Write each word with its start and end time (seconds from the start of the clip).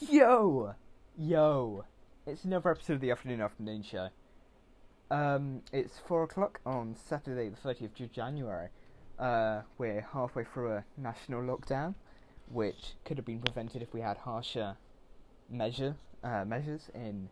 Yo! 0.00 0.74
Yo! 1.16 1.84
It's 2.26 2.42
another 2.44 2.70
episode 2.70 2.94
of 2.94 3.00
the 3.00 3.12
Afternoon 3.12 3.40
Afternoon 3.40 3.84
Show. 3.84 4.08
Um, 5.08 5.62
it's 5.72 6.00
4 6.08 6.24
o'clock 6.24 6.60
on 6.66 6.96
Saturday, 6.96 7.48
the 7.48 7.56
30th 7.56 8.00
of 8.00 8.10
January. 8.10 8.70
Uh, 9.20 9.60
we're 9.78 10.04
halfway 10.12 10.42
through 10.42 10.72
a 10.72 10.84
national 10.96 11.42
lockdown, 11.42 11.94
which 12.50 12.94
could 13.04 13.18
have 13.18 13.24
been 13.24 13.38
prevented 13.38 13.82
if 13.82 13.92
we 13.94 14.00
had 14.00 14.16
harsher 14.16 14.76
measure, 15.48 15.94
uh, 16.24 16.44
measures 16.44 16.90
in 16.94 17.28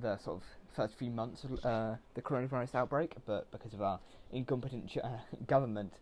the 0.00 0.16
sort 0.16 0.38
of 0.38 0.44
first 0.74 0.94
few 0.94 1.10
months 1.10 1.44
of 1.44 1.62
uh, 1.62 1.96
the 2.14 2.22
coronavirus 2.22 2.74
outbreak, 2.74 3.16
but 3.26 3.50
because 3.50 3.74
of 3.74 3.82
our 3.82 4.00
incompetent 4.32 4.96
uh, 5.04 5.08
government, 5.46 5.92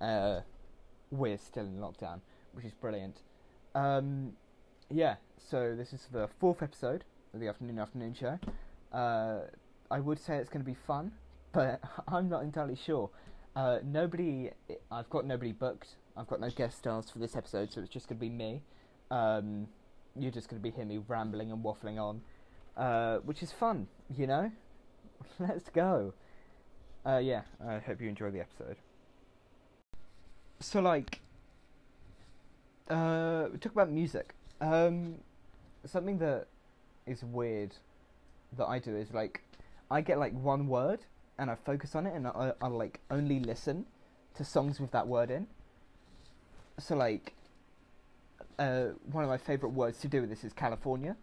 uh, 0.00 0.40
we're 1.10 1.38
still 1.38 1.64
in 1.64 1.78
lockdown, 1.78 2.20
which 2.52 2.64
is 2.64 2.72
brilliant. 2.74 3.22
Um, 3.74 4.34
yeah, 4.92 5.16
so 5.50 5.74
this 5.74 5.92
is 5.92 6.06
the 6.12 6.28
fourth 6.38 6.62
episode 6.62 7.04
of 7.32 7.40
the 7.40 7.48
Afternoon 7.48 7.78
Afternoon 7.78 8.14
Show. 8.14 8.38
Uh, 8.92 9.40
I 9.90 10.00
would 10.00 10.18
say 10.18 10.36
it's 10.36 10.50
going 10.50 10.64
to 10.64 10.70
be 10.70 10.76
fun, 10.86 11.12
but 11.52 11.80
I'm 12.08 12.28
not 12.28 12.42
entirely 12.42 12.76
sure. 12.76 13.10
Uh, 13.56 13.78
nobody, 13.84 14.50
I've 14.90 15.08
got 15.10 15.26
nobody 15.26 15.52
booked. 15.52 15.96
I've 16.16 16.26
got 16.26 16.40
no 16.40 16.50
guest 16.50 16.78
stars 16.78 17.10
for 17.10 17.18
this 17.18 17.36
episode, 17.36 17.72
so 17.72 17.80
it's 17.80 17.88
just 17.88 18.08
going 18.08 18.18
to 18.18 18.20
be 18.20 18.28
me. 18.28 18.62
Um, 19.10 19.66
you're 20.14 20.30
just 20.30 20.48
going 20.48 20.60
to 20.60 20.62
be 20.62 20.70
hearing 20.70 20.88
me 20.88 21.00
rambling 21.08 21.52
and 21.52 21.64
waffling 21.64 21.98
on, 21.98 22.20
uh, 22.76 23.18
which 23.18 23.42
is 23.42 23.50
fun, 23.50 23.88
you 24.14 24.26
know. 24.26 24.52
Let's 25.38 25.70
go. 25.70 26.12
Uh, 27.04 27.18
yeah, 27.18 27.42
I 27.66 27.78
hope 27.78 28.00
you 28.00 28.08
enjoy 28.08 28.30
the 28.30 28.40
episode. 28.40 28.76
So, 30.60 30.80
like, 30.80 31.20
uh, 32.88 33.48
we 33.50 33.58
talk 33.58 33.72
about 33.72 33.90
music. 33.90 34.34
Um, 34.62 35.16
something 35.84 36.18
that 36.18 36.46
is 37.06 37.22
weird 37.24 37.74
that 38.56 38.66
I 38.66 38.78
do 38.78 38.96
is 38.96 39.12
like 39.12 39.42
I 39.90 40.00
get 40.00 40.18
like 40.18 40.32
one 40.32 40.68
word 40.68 41.00
and 41.38 41.50
I 41.50 41.56
focus 41.56 41.94
on 41.94 42.06
it 42.06 42.14
and 42.14 42.28
I, 42.28 42.52
I 42.62 42.68
like 42.68 43.00
only 43.10 43.40
listen 43.40 43.86
to 44.36 44.44
songs 44.44 44.80
with 44.80 44.92
that 44.92 45.06
word 45.06 45.30
in. 45.30 45.48
So 46.78 46.94
like 46.94 47.34
uh, 48.58 48.88
one 49.10 49.24
of 49.24 49.30
my 49.30 49.36
favorite 49.36 49.70
words 49.70 49.98
to 50.00 50.08
do 50.08 50.20
with 50.20 50.30
this 50.30 50.44
is 50.44 50.52
California 50.52 51.16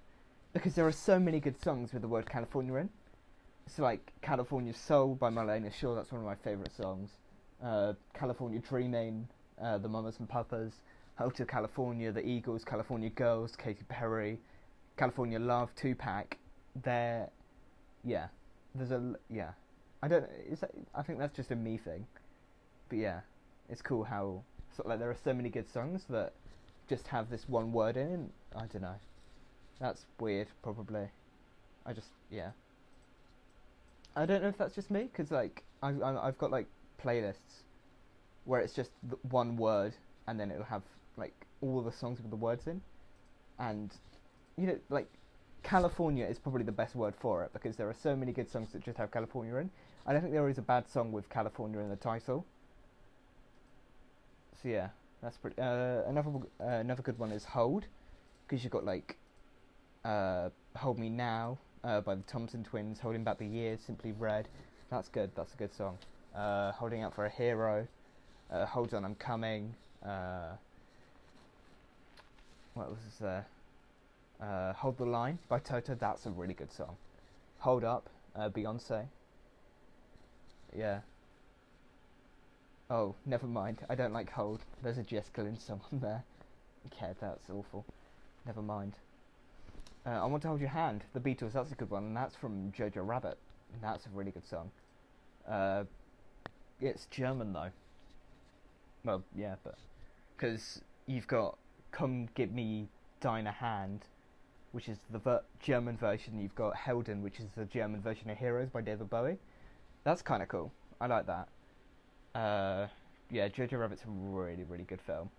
because 0.52 0.76
there 0.76 0.86
are 0.86 0.92
so 0.92 1.18
many 1.18 1.40
good 1.40 1.62
songs 1.62 1.94
with 1.94 2.02
the 2.02 2.08
word 2.08 2.30
California 2.30 2.76
in. 2.76 2.90
So 3.68 3.84
like 3.84 4.12
California 4.22 4.74
Soul 4.74 5.16
by 5.16 5.30
Marlena 5.30 5.74
Shaw, 5.74 5.96
that's 5.96 6.12
one 6.12 6.22
of 6.22 6.28
my 6.28 6.36
favorite 6.36 6.76
songs. 6.76 7.12
Uh, 7.64 7.94
California 8.14 8.60
Dreaming, 8.60 9.28
uh, 9.62 9.78
the 9.78 9.88
Mamas 9.88 10.20
and 10.20 10.28
Papas. 10.28 10.74
Hotel 11.20 11.46
California, 11.46 12.14
the 12.14 12.26
Eagles, 12.26 12.64
California 12.64 13.10
Girls, 13.10 13.54
Katy 13.58 13.84
Perry, 13.90 14.40
California 14.96 15.38
Love, 15.38 15.70
Tupac. 15.76 16.38
They're, 16.82 17.30
yeah, 18.06 18.28
there's 18.74 18.92
a 18.92 19.16
yeah. 19.30 19.52
I 20.02 20.08
don't. 20.08 20.26
Is 20.50 20.62
that, 20.62 20.72
I 20.96 21.02
think 21.02 21.20
that's 21.20 21.36
just 21.36 21.52
a 21.52 21.58
me 21.58 21.78
thing, 21.78 22.08
but 22.88 23.00
yeah, 23.00 23.20
it's 23.70 23.82
cool 23.82 24.06
how 24.06 24.44
sort 24.78 24.86
of 24.86 24.92
like 24.92 25.00
there 25.00 25.10
are 25.10 25.18
so 25.22 25.34
many 25.34 25.50
good 25.50 25.70
songs 25.74 26.04
that 26.10 26.32
just 26.88 27.06
have 27.08 27.30
this 27.30 27.50
one 27.50 27.74
word 27.74 27.98
in. 27.98 28.08
And 28.14 28.30
I 28.56 28.68
don't 28.68 28.82
know. 28.82 28.96
That's 29.82 30.06
weird, 30.22 30.48
probably. 30.64 31.10
I 31.86 31.92
just 31.92 32.08
yeah. 32.32 32.52
I 34.16 34.26
don't 34.26 34.42
know 34.42 34.48
if 34.48 34.58
that's 34.58 34.74
just 34.74 34.90
me 34.90 35.10
because 35.12 35.32
like 35.32 35.64
I, 35.84 35.90
I 35.90 36.28
I've 36.30 36.38
got 36.38 36.50
like 36.50 36.68
playlists 37.04 37.64
where 38.46 38.62
it's 38.62 38.74
just 38.74 38.92
one 39.30 39.58
word 39.58 39.94
and 40.26 40.40
then 40.40 40.50
it'll 40.50 40.64
have 40.64 40.84
like 41.20 41.46
all 41.62 41.82
the 41.82 41.92
songs 41.92 42.22
with 42.22 42.30
the 42.30 42.38
words 42.38 42.68
in, 42.68 42.82
and 43.60 43.92
you 44.58 44.68
know 44.68 44.78
like 44.90 45.08
California 45.64 46.26
is 46.26 46.40
probably 46.40 46.64
the 46.64 46.72
best 46.72 46.96
word 46.96 47.14
for 47.20 47.44
it 47.44 47.52
because 47.54 47.76
there 47.76 47.90
are 47.90 47.96
so 48.02 48.16
many 48.16 48.32
good 48.32 48.50
songs 48.50 48.72
that 48.74 48.84
just 48.84 48.98
have 48.98 49.12
California 49.12 49.56
in. 49.56 49.70
I 50.06 50.14
don't 50.14 50.22
think 50.22 50.34
there 50.34 50.50
is 50.50 50.58
a 50.58 50.64
bad 50.64 50.90
song 50.90 51.12
with 51.12 51.30
California 51.30 51.80
in 51.80 51.90
the 51.90 51.96
title. 51.96 52.46
So 54.62 54.70
yeah, 54.70 54.90
that's 55.22 55.38
pretty. 55.38 55.62
Uh, 55.62 56.02
another 56.08 56.32
uh, 56.62 56.66
another 56.66 57.02
good 57.02 57.20
one 57.20 57.32
is 57.32 57.46
Hold, 57.46 57.86
because 58.48 58.64
you've 58.64 58.74
got 58.74 58.86
like 58.86 59.18
uh, 60.06 60.50
Hold 60.76 60.98
Me 61.00 61.10
Now 61.10 61.58
uh, 61.84 62.02
by 62.02 62.16
the 62.16 62.24
Thompson 62.24 62.64
Twins, 62.64 63.00
Holding 63.00 63.24
Back 63.24 63.38
the 63.38 63.46
Years, 63.46 63.80
Simply 63.86 64.14
Red. 64.14 64.48
That's 64.90 65.08
good. 65.08 65.32
That's 65.36 65.54
a 65.54 65.58
good 65.58 65.74
song. 65.74 65.98
Uh, 66.36 66.72
Holding 66.72 67.04
Out 67.04 67.14
for 67.14 67.26
a 67.26 67.30
Hero, 67.30 67.88
uh, 68.52 68.66
Hold 68.66 68.94
On, 68.94 69.06
I'm 69.06 69.16
Coming. 69.16 69.76
What 72.80 72.90
was 72.92 73.00
there? 73.20 73.46
Uh, 74.42 74.72
Hold 74.72 74.98
the 74.98 75.06
Line 75.06 75.38
by 75.50 75.60
Toto, 75.60 75.96
that's 75.96 76.26
a 76.26 76.30
really 76.30 76.54
good 76.54 76.72
song. 76.72 76.96
Hold 77.60 77.84
Up, 77.84 78.10
uh, 78.38 78.48
Beyonce. 78.50 79.06
Yeah. 80.76 81.00
Oh, 82.90 83.16
never 83.26 83.48
mind. 83.48 83.80
I 83.90 83.96
don't 83.96 84.14
like 84.14 84.32
Hold. 84.32 84.62
There's 84.82 84.98
a 84.98 85.04
Jess 85.04 85.30
Glynne 85.34 85.60
song 85.60 85.82
on 85.92 86.00
there. 86.00 86.24
Okay, 86.88 87.12
that's 87.20 87.50
awful. 87.50 87.86
Never 88.46 88.62
mind. 88.62 88.94
Uh, 90.06 90.24
I 90.24 90.26
Want 90.26 90.42
to 90.44 90.48
Hold 90.48 90.62
Your 90.62 90.70
Hand, 90.70 91.04
The 91.14 91.20
Beatles, 91.20 91.52
that's 91.52 91.74
a 91.74 91.76
good 91.76 91.90
one, 91.90 92.06
and 92.06 92.16
that's 92.16 92.36
from 92.36 92.72
Jojo 92.72 93.06
Rabbit. 93.06 93.38
And 93.74 93.84
that's 93.84 94.06
a 94.06 94.10
really 94.14 94.32
good 94.32 94.48
song. 94.48 94.72
Uh, 95.46 95.84
it's 96.80 97.08
German 97.12 97.52
though. 97.52 97.72
Well, 99.04 99.22
yeah, 99.36 99.56
but. 99.66 99.76
Because 100.38 100.82
you've 101.08 101.28
got 101.28 101.58
Komm 101.92 102.28
Gib 102.36 102.54
Mir 102.54 102.88
Deine 103.20 103.52
Hand, 103.52 104.06
which 104.72 104.88
is 104.90 105.00
the 105.12 105.20
ver- 105.20 105.44
German 105.60 105.98
version. 105.98 106.40
You've 106.40 106.56
got 106.56 106.76
Helden, 106.76 107.22
which 107.22 107.40
is 107.40 107.48
the 107.56 107.66
German 107.66 108.02
version 108.02 108.30
of 108.30 108.38
Heroes 108.38 108.70
by 108.70 108.82
David 108.82 109.10
Bowie. 109.10 109.38
That's 110.04 110.22
kind 110.22 110.42
of 110.42 110.50
cool. 110.50 110.72
I 111.02 111.08
like 111.08 111.26
that. 111.28 111.50
Uh, 112.40 112.88
yeah, 113.30 113.48
Jojo 113.48 113.80
Rabbit's 113.80 114.04
a 114.04 114.10
really, 114.10 114.64
really 114.64 114.84
good 114.84 115.02
film. 115.02 115.30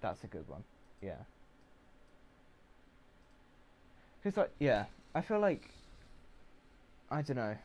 That's 0.00 0.22
a 0.24 0.26
good 0.26 0.48
one. 0.48 0.64
Yeah. 1.02 1.14
Because, 4.22 4.36
like, 4.36 4.50
yeah, 4.58 4.84
I 5.14 5.20
feel 5.20 5.40
like. 5.40 5.70
I 7.10 7.22
don't 7.22 7.36
know. 7.36 7.56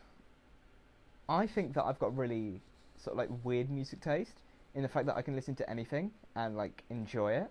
I 1.28 1.46
think 1.46 1.74
that 1.74 1.84
I've 1.84 1.98
got 1.98 2.16
really 2.16 2.60
sort 2.96 3.12
of 3.12 3.18
like 3.18 3.44
weird 3.44 3.70
music 3.70 4.00
taste 4.00 4.40
in 4.74 4.82
the 4.82 4.88
fact 4.88 5.06
that 5.06 5.16
I 5.16 5.22
can 5.22 5.34
listen 5.34 5.54
to 5.56 5.70
anything 5.70 6.10
and 6.36 6.56
like 6.56 6.84
enjoy 6.90 7.32
it. 7.32 7.50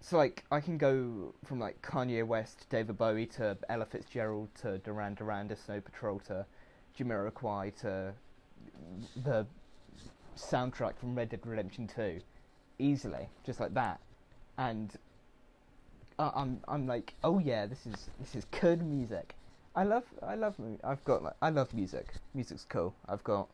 So 0.00 0.16
like 0.16 0.44
I 0.50 0.60
can 0.60 0.78
go 0.78 1.34
from 1.44 1.58
like 1.58 1.80
Kanye 1.82 2.26
West, 2.26 2.66
David 2.70 2.96
Bowie 2.96 3.26
to 3.26 3.56
Ella 3.68 3.86
Fitzgerald 3.86 4.48
to 4.62 4.78
Duran 4.78 5.14
Duran 5.14 5.48
to 5.48 5.56
Snow 5.56 5.80
Patrol 5.80 6.20
to 6.20 6.46
Jamiroquai 6.98 7.74
to 7.80 8.12
the 9.24 9.46
soundtrack 10.36 10.96
from 10.98 11.14
Red 11.14 11.30
Dead 11.30 11.40
Redemption 11.44 11.88
2 11.88 12.20
easily, 12.78 13.28
just 13.44 13.58
like 13.58 13.74
that. 13.74 14.00
And 14.58 14.92
I'm 16.18 16.60
I'm 16.68 16.86
like, 16.86 17.14
oh 17.24 17.38
yeah, 17.38 17.66
this 17.66 17.86
is 17.86 18.10
this 18.20 18.34
is 18.34 18.46
good 18.60 18.82
music. 18.82 19.34
I 19.74 19.84
love 19.84 20.04
I 20.22 20.34
love 20.34 20.54
I've 20.82 21.04
got 21.04 21.22
like 21.22 21.34
I 21.42 21.50
love 21.50 21.74
music. 21.74 22.06
Music's 22.34 22.64
cool. 22.68 22.94
I've 23.08 23.24
got 23.24 23.48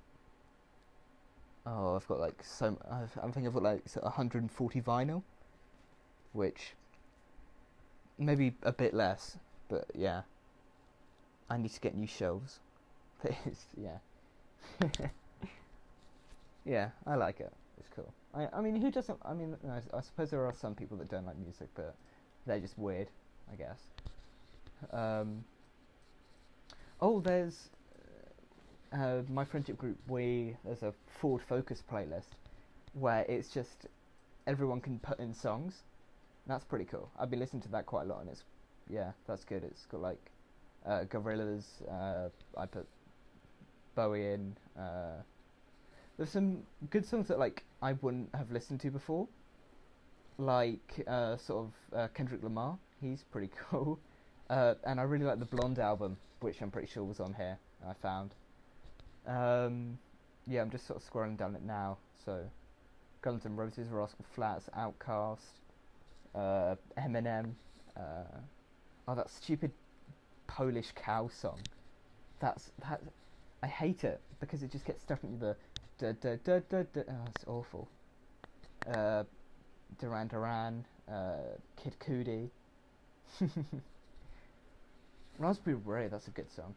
oh 1.66 1.96
I've 1.96 2.06
got 2.08 2.20
like 2.20 2.42
so 2.42 2.76
I've, 2.90 3.16
I 3.22 3.30
think 3.30 3.46
I've 3.46 3.54
got 3.54 3.62
like 3.62 3.82
140 3.94 4.80
vinyl, 4.80 5.22
which 6.32 6.74
maybe 8.18 8.54
a 8.62 8.72
bit 8.72 8.94
less, 8.94 9.38
but 9.68 9.86
yeah. 9.94 10.22
I 11.52 11.58
need 11.58 11.70
to 11.72 11.80
get 11.80 11.94
new 11.94 12.06
shelves. 12.06 12.60
Yeah. 13.76 13.98
yeah, 16.64 16.90
I 17.06 17.16
like 17.16 17.40
it. 17.40 17.52
It's 17.78 17.88
cool. 17.94 18.12
I 18.34 18.48
I 18.52 18.60
mean, 18.60 18.76
who 18.76 18.90
doesn't? 18.90 19.18
I 19.24 19.34
mean, 19.34 19.56
I, 19.68 19.96
I 19.96 20.00
suppose 20.00 20.30
there 20.30 20.44
are 20.46 20.54
some 20.54 20.74
people 20.74 20.96
that 20.98 21.10
don't 21.10 21.26
like 21.26 21.36
music, 21.36 21.68
but 21.74 21.94
they're 22.46 22.60
just 22.60 22.78
weird, 22.78 23.08
I 23.52 23.56
guess. 23.56 23.80
Um, 24.92 25.44
oh, 27.00 27.20
there's 27.20 27.70
uh, 28.92 29.22
my 29.28 29.44
friendship 29.44 29.78
group. 29.78 29.98
We 30.08 30.56
there's 30.64 30.82
a 30.82 30.92
Ford 31.20 31.42
Focus 31.48 31.82
playlist 31.90 32.36
where 32.94 33.24
it's 33.28 33.48
just 33.48 33.86
everyone 34.46 34.80
can 34.80 34.98
put 34.98 35.18
in 35.18 35.34
songs. 35.34 35.82
That's 36.46 36.64
pretty 36.64 36.84
cool. 36.84 37.10
I've 37.18 37.30
been 37.30 37.38
listening 37.38 37.62
to 37.62 37.68
that 37.70 37.86
quite 37.86 38.02
a 38.02 38.06
lot, 38.06 38.20
and 38.20 38.30
it's 38.30 38.44
yeah, 38.88 39.12
that's 39.26 39.44
good. 39.44 39.64
It's 39.64 39.86
got 39.86 40.00
like 40.00 40.30
uh, 40.86 41.04
Gorillaz. 41.04 41.64
Uh, 41.90 42.28
I 42.58 42.66
put 42.66 42.86
Bowie 43.94 44.32
in. 44.32 44.56
Uh, 44.78 45.22
there's 46.16 46.30
some 46.30 46.62
good 46.90 47.06
songs 47.06 47.28
that 47.28 47.38
like 47.38 47.64
I 47.80 47.94
wouldn't 47.94 48.34
have 48.34 48.50
listened 48.50 48.80
to 48.80 48.90
before, 48.90 49.28
like 50.38 51.04
uh, 51.06 51.36
sort 51.36 51.66
of 51.66 51.98
uh, 51.98 52.08
Kendrick 52.08 52.42
Lamar. 52.42 52.78
He's 53.00 53.24
pretty 53.30 53.50
cool, 53.70 53.98
uh, 54.50 54.74
and 54.84 55.00
I 55.00 55.04
really 55.04 55.24
like 55.24 55.38
the 55.38 55.46
Blonde 55.46 55.78
album, 55.78 56.16
which 56.40 56.60
I'm 56.60 56.70
pretty 56.70 56.88
sure 56.88 57.04
was 57.04 57.20
on 57.20 57.34
here. 57.34 57.58
I 57.88 57.94
found. 57.94 58.34
Um, 59.26 59.98
yeah, 60.46 60.62
I'm 60.62 60.70
just 60.70 60.86
sort 60.86 61.02
of 61.02 61.08
scrolling 61.08 61.36
down 61.36 61.54
it 61.54 61.62
now. 61.62 61.98
So, 62.24 62.44
Guns 63.20 63.46
N' 63.46 63.56
Roses, 63.56 63.88
Rascal 63.88 64.24
Flatts, 64.34 64.68
OutKast, 64.76 65.38
uh, 66.34 66.74
Eminem. 66.98 67.52
Uh, 67.96 68.40
oh, 69.06 69.14
that 69.14 69.30
stupid 69.30 69.70
Polish 70.46 70.92
cow 70.94 71.28
song. 71.28 71.58
That's 72.40 72.72
that. 72.88 73.00
I 73.62 73.68
hate 73.68 74.02
it 74.04 74.20
because 74.40 74.62
it 74.62 74.72
just 74.72 74.84
gets 74.84 75.02
stuck 75.02 75.22
into 75.22 75.38
the 75.38 75.56
da 75.98 76.12
da 76.20 76.36
da 76.42 76.60
da 76.68 76.82
da. 76.92 77.02
Oh, 77.08 77.24
it's 77.28 77.44
awful. 77.46 77.88
Uh, 78.86 79.22
Duran 79.98 80.26
Duran, 80.26 80.84
uh, 81.08 81.56
Kid 81.76 81.94
Cudi. 82.00 82.50
Raspberry 85.38 85.76
Beret, 85.76 86.10
that's 86.10 86.28
a 86.28 86.30
good 86.30 86.50
song. 86.50 86.74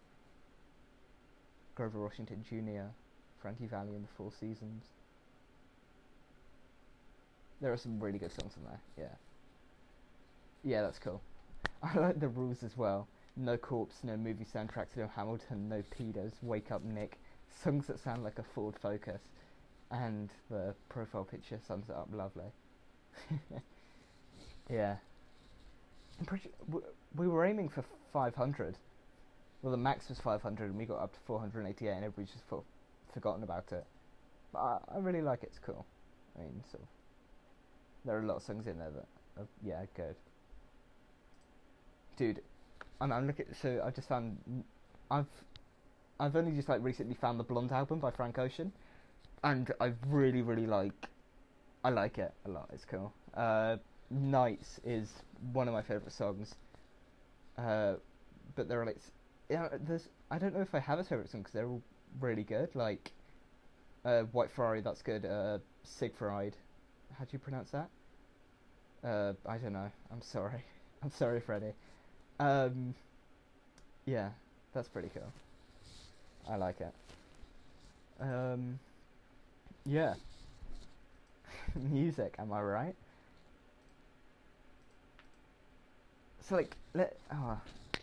Grover 1.76 2.02
Washington 2.02 2.44
Jr., 2.44 2.88
Frankie 3.42 3.68
Valli 3.68 3.94
and 3.96 4.04
the 4.06 4.08
Four 4.18 4.32
Seasons. 4.32 4.86
There 7.62 7.72
are 7.72 7.78
some 7.78 8.00
really 8.00 8.18
good 8.20 8.32
songs 8.32 8.54
in 8.58 8.64
there, 8.64 8.82
yeah. 8.98 9.16
Yeah, 10.64 10.82
that's 10.82 11.00
cool. 11.00 11.22
I 11.84 11.98
like 11.98 12.20
the 12.20 12.28
rules 12.28 12.64
as 12.64 12.76
well. 12.78 13.08
No 13.36 13.58
corpse, 13.58 14.04
no 14.04 14.16
movie 14.18 14.46
soundtracks, 14.46 14.96
no 14.96 15.08
Hamilton, 15.08 15.68
no 15.70 15.84
pedos, 15.84 16.42
Wake 16.42 16.72
Up 16.72 16.84
Nick, 16.84 17.20
songs 17.50 17.88
that 17.88 18.00
sound 18.00 18.24
like 18.24 18.40
a 18.40 18.44
Ford 18.44 18.76
Focus, 18.76 19.22
and 19.92 20.30
the 20.50 20.74
profile 20.90 21.26
picture 21.26 21.60
sums 21.60 21.90
it 21.90 21.96
up 21.96 22.08
lovely. 22.12 22.52
yeah. 24.70 24.98
Pretty. 26.26 26.50
We 27.16 27.28
were 27.28 27.44
aiming 27.46 27.70
for 27.70 27.84
500. 28.14 28.78
Well, 29.66 29.72
the 29.72 29.78
max 29.78 30.10
was 30.10 30.20
500, 30.20 30.70
and 30.70 30.78
we 30.78 30.86
got 30.86 31.02
up 31.02 31.12
to 31.14 31.20
488, 31.26 31.90
and 31.90 32.06
everybody's 32.06 32.30
just 32.30 32.44
for, 32.48 32.62
forgotten 33.16 33.42
about 33.42 33.72
it. 33.72 33.84
But 34.54 34.60
I, 34.60 34.78
I 34.94 34.98
really 35.00 35.24
like 35.24 35.42
it. 35.42 35.50
It's 35.50 35.58
cool. 35.58 35.88
I 36.38 36.44
mean, 36.44 36.64
of. 36.72 36.80
There 38.06 38.16
are 38.16 38.22
a 38.22 38.28
lot 38.28 38.36
of 38.36 38.44
songs 38.44 38.68
in 38.68 38.78
there 38.78 38.92
that, 38.92 39.42
are, 39.42 39.48
yeah, 39.64 39.82
good. 39.96 40.16
Dude, 42.16 42.42
I'm, 43.02 43.12
I'm 43.12 43.26
looking. 43.26 43.48
So 43.60 43.82
I 43.84 43.90
just 43.90 44.08
found. 44.08 44.38
I've, 45.10 45.26
I've 46.20 46.36
only 46.36 46.52
just 46.52 46.70
like 46.70 46.84
recently 46.84 47.16
found 47.16 47.40
the 47.40 47.44
Blonde 47.44 47.72
album 47.72 47.98
by 47.98 48.12
Frank 48.12 48.38
Ocean, 48.38 48.72
and 49.44 49.72
I 49.82 49.94
really, 50.06 50.44
really 50.44 50.68
like. 50.68 51.08
I 51.84 51.90
like 51.90 52.20
it 52.20 52.32
a 52.46 52.50
lot. 52.50 52.70
It's 52.72 52.86
cool. 52.86 53.12
Uh, 53.36 53.78
Nights 54.12 54.80
is 54.86 55.10
one 55.54 55.68
of 55.68 55.74
my 55.74 55.82
favorite 55.82 56.14
songs. 56.14 56.54
Uh, 57.58 57.96
but 58.56 58.68
there 58.70 58.80
are 58.80 58.86
like, 58.86 58.98
yeah, 59.50 59.70
there's. 59.88 60.08
I 60.32 60.38
don't 60.38 60.54
know 60.54 60.62
if 60.62 60.74
I 60.74 60.80
have 60.80 61.00
a 61.00 61.04
favorite 61.04 61.30
song 61.30 61.42
because 61.42 61.54
they're 61.54 61.68
all 61.68 61.82
really 62.20 62.44
good. 62.44 62.74
Like, 62.76 63.12
uh, 64.04 64.22
White 64.32 64.52
Ferrari, 64.52 64.82
that's 64.82 65.02
good. 65.02 65.26
Uh, 65.26 65.60
Seigfried, 65.86 66.54
how 67.18 67.26
do 67.26 67.30
you 67.32 67.40
pronounce 67.40 67.72
that? 67.72 67.90
Uh, 69.04 69.34
I 69.48 69.58
don't 69.58 69.74
know. 69.74 69.92
I'm 70.12 70.22
sorry. 70.22 70.64
I'm 71.04 71.12
sorry, 71.12 71.40
Freddie. 71.40 71.74
Um, 72.40 72.96
yeah, 74.06 74.30
that's 74.74 74.88
pretty 74.88 75.10
cool. 75.14 75.32
I 76.50 76.56
like 76.58 76.82
it. 76.82 76.94
Um, 78.20 78.80
yeah. 79.86 80.16
Music, 81.76 82.36
am 82.40 82.52
I 82.52 82.62
right? 82.62 82.96
So 86.42 86.56
like, 86.56 86.76
let 86.94 87.18
oh, 87.34 87.60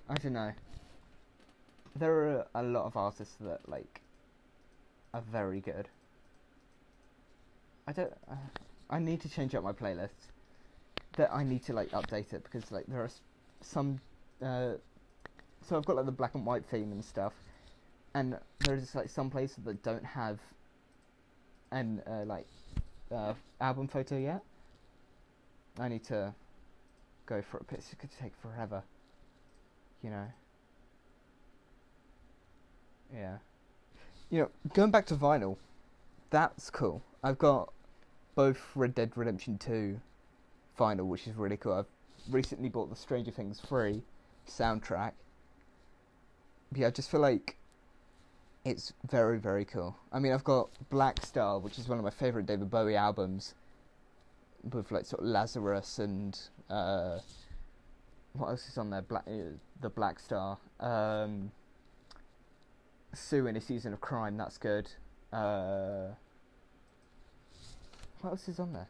I 0.08 0.14
don't 0.14 0.32
know. 0.32 0.52
There 1.96 2.12
are 2.12 2.46
a 2.54 2.62
lot 2.62 2.86
of 2.86 2.96
artists 2.96 3.36
that 3.40 3.68
like 3.68 4.00
are 5.12 5.22
very 5.30 5.60
good. 5.60 5.88
I 7.86 7.92
don't. 7.92 8.12
Uh, 8.30 8.34
I 8.88 8.98
need 8.98 9.20
to 9.22 9.28
change 9.28 9.54
up 9.54 9.64
my 9.64 9.72
playlist. 9.72 10.30
That 11.16 11.32
I 11.32 11.44
need 11.44 11.62
to 11.64 11.72
like 11.72 11.90
update 11.90 12.32
it 12.32 12.44
because 12.44 12.70
like 12.70 12.86
there 12.86 13.00
are 13.00 13.10
some. 13.60 14.00
Uh, 14.42 14.72
so 15.68 15.76
I've 15.76 15.84
got 15.84 15.96
like 15.96 16.06
the 16.06 16.12
black 16.12 16.34
and 16.34 16.46
white 16.46 16.64
theme 16.64 16.92
and 16.92 17.04
stuff, 17.04 17.34
and 18.14 18.38
there's 18.60 18.94
like 18.94 19.10
some 19.10 19.30
places 19.30 19.58
that 19.64 19.82
don't 19.82 20.04
have 20.04 20.38
an 21.70 22.02
uh, 22.06 22.24
like 22.24 22.46
uh, 23.10 23.34
album 23.60 23.88
photo 23.88 24.16
yet. 24.16 24.42
I 25.78 25.88
need 25.88 26.04
to 26.04 26.34
go 27.26 27.42
for 27.42 27.58
it, 27.58 27.64
but 27.68 27.78
it's 27.78 27.94
going 27.94 28.08
to 28.08 28.18
take 28.18 28.32
forever. 28.42 28.82
You 30.02 30.10
know. 30.10 30.26
Yeah. 33.14 33.38
You 34.30 34.40
know, 34.40 34.50
going 34.74 34.90
back 34.90 35.06
to 35.06 35.14
vinyl, 35.14 35.56
that's 36.30 36.70
cool. 36.70 37.02
I've 37.22 37.38
got 37.38 37.72
both 38.34 38.58
Red 38.74 38.94
Dead 38.94 39.12
Redemption 39.14 39.58
2 39.58 40.00
vinyl, 40.78 41.06
which 41.06 41.26
is 41.26 41.34
really 41.34 41.56
cool. 41.56 41.74
I've 41.74 42.32
recently 42.32 42.68
bought 42.68 42.88
the 42.88 42.96
Stranger 42.96 43.30
Things 43.30 43.60
3 43.60 44.02
soundtrack. 44.48 45.12
Yeah, 46.74 46.86
I 46.86 46.90
just 46.90 47.10
feel 47.10 47.20
like 47.20 47.56
it's 48.64 48.92
very, 49.08 49.38
very 49.38 49.64
cool. 49.64 49.96
I 50.12 50.18
mean, 50.18 50.32
I've 50.32 50.44
got 50.44 50.70
Blackstar, 50.90 51.60
which 51.60 51.78
is 51.78 51.88
one 51.88 51.98
of 51.98 52.04
my 52.04 52.10
favourite 52.10 52.46
David 52.46 52.70
Bowie 52.70 52.96
albums, 52.96 53.54
with 54.72 54.90
like 54.90 55.04
sort 55.04 55.22
of 55.22 55.28
Lazarus 55.28 55.98
and 55.98 56.38
uh, 56.70 57.18
what 58.34 58.48
else 58.48 58.68
is 58.68 58.78
on 58.78 58.90
there? 58.90 59.02
Black, 59.02 59.24
uh, 59.26 59.56
the 59.80 59.90
Blackstar. 59.90 60.56
Um, 60.80 61.50
Sue 63.14 63.46
in 63.46 63.56
a 63.56 63.60
Season 63.60 63.92
of 63.92 64.00
Crime, 64.00 64.36
that's 64.36 64.58
good. 64.58 64.88
Uh, 65.32 66.08
what 68.20 68.30
else 68.30 68.48
is 68.48 68.58
on 68.58 68.72
there? 68.72 68.88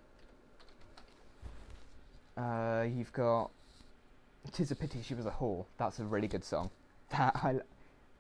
Uh, 2.36 2.84
you've 2.84 3.12
got 3.12 3.50
"Tis 4.52 4.70
a 4.70 4.76
Pity 4.76 5.00
She 5.02 5.14
Was 5.14 5.26
a 5.26 5.30
Whore." 5.30 5.66
That's 5.78 5.98
a 5.98 6.04
really 6.04 6.28
good 6.28 6.44
song. 6.44 6.70
That 7.10 7.36
I, 7.36 7.56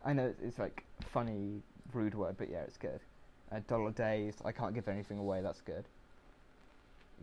I 0.04 0.12
know 0.12 0.34
it's 0.42 0.58
like 0.58 0.84
funny, 1.06 1.62
rude 1.94 2.14
word, 2.14 2.36
but 2.36 2.50
yeah, 2.50 2.60
it's 2.60 2.76
good. 2.76 3.00
Uh, 3.50 3.60
Dollar 3.68 3.90
Days. 3.90 4.34
I 4.44 4.52
can't 4.52 4.74
give 4.74 4.88
anything 4.88 5.18
away. 5.18 5.40
That's 5.40 5.60
good. 5.62 5.84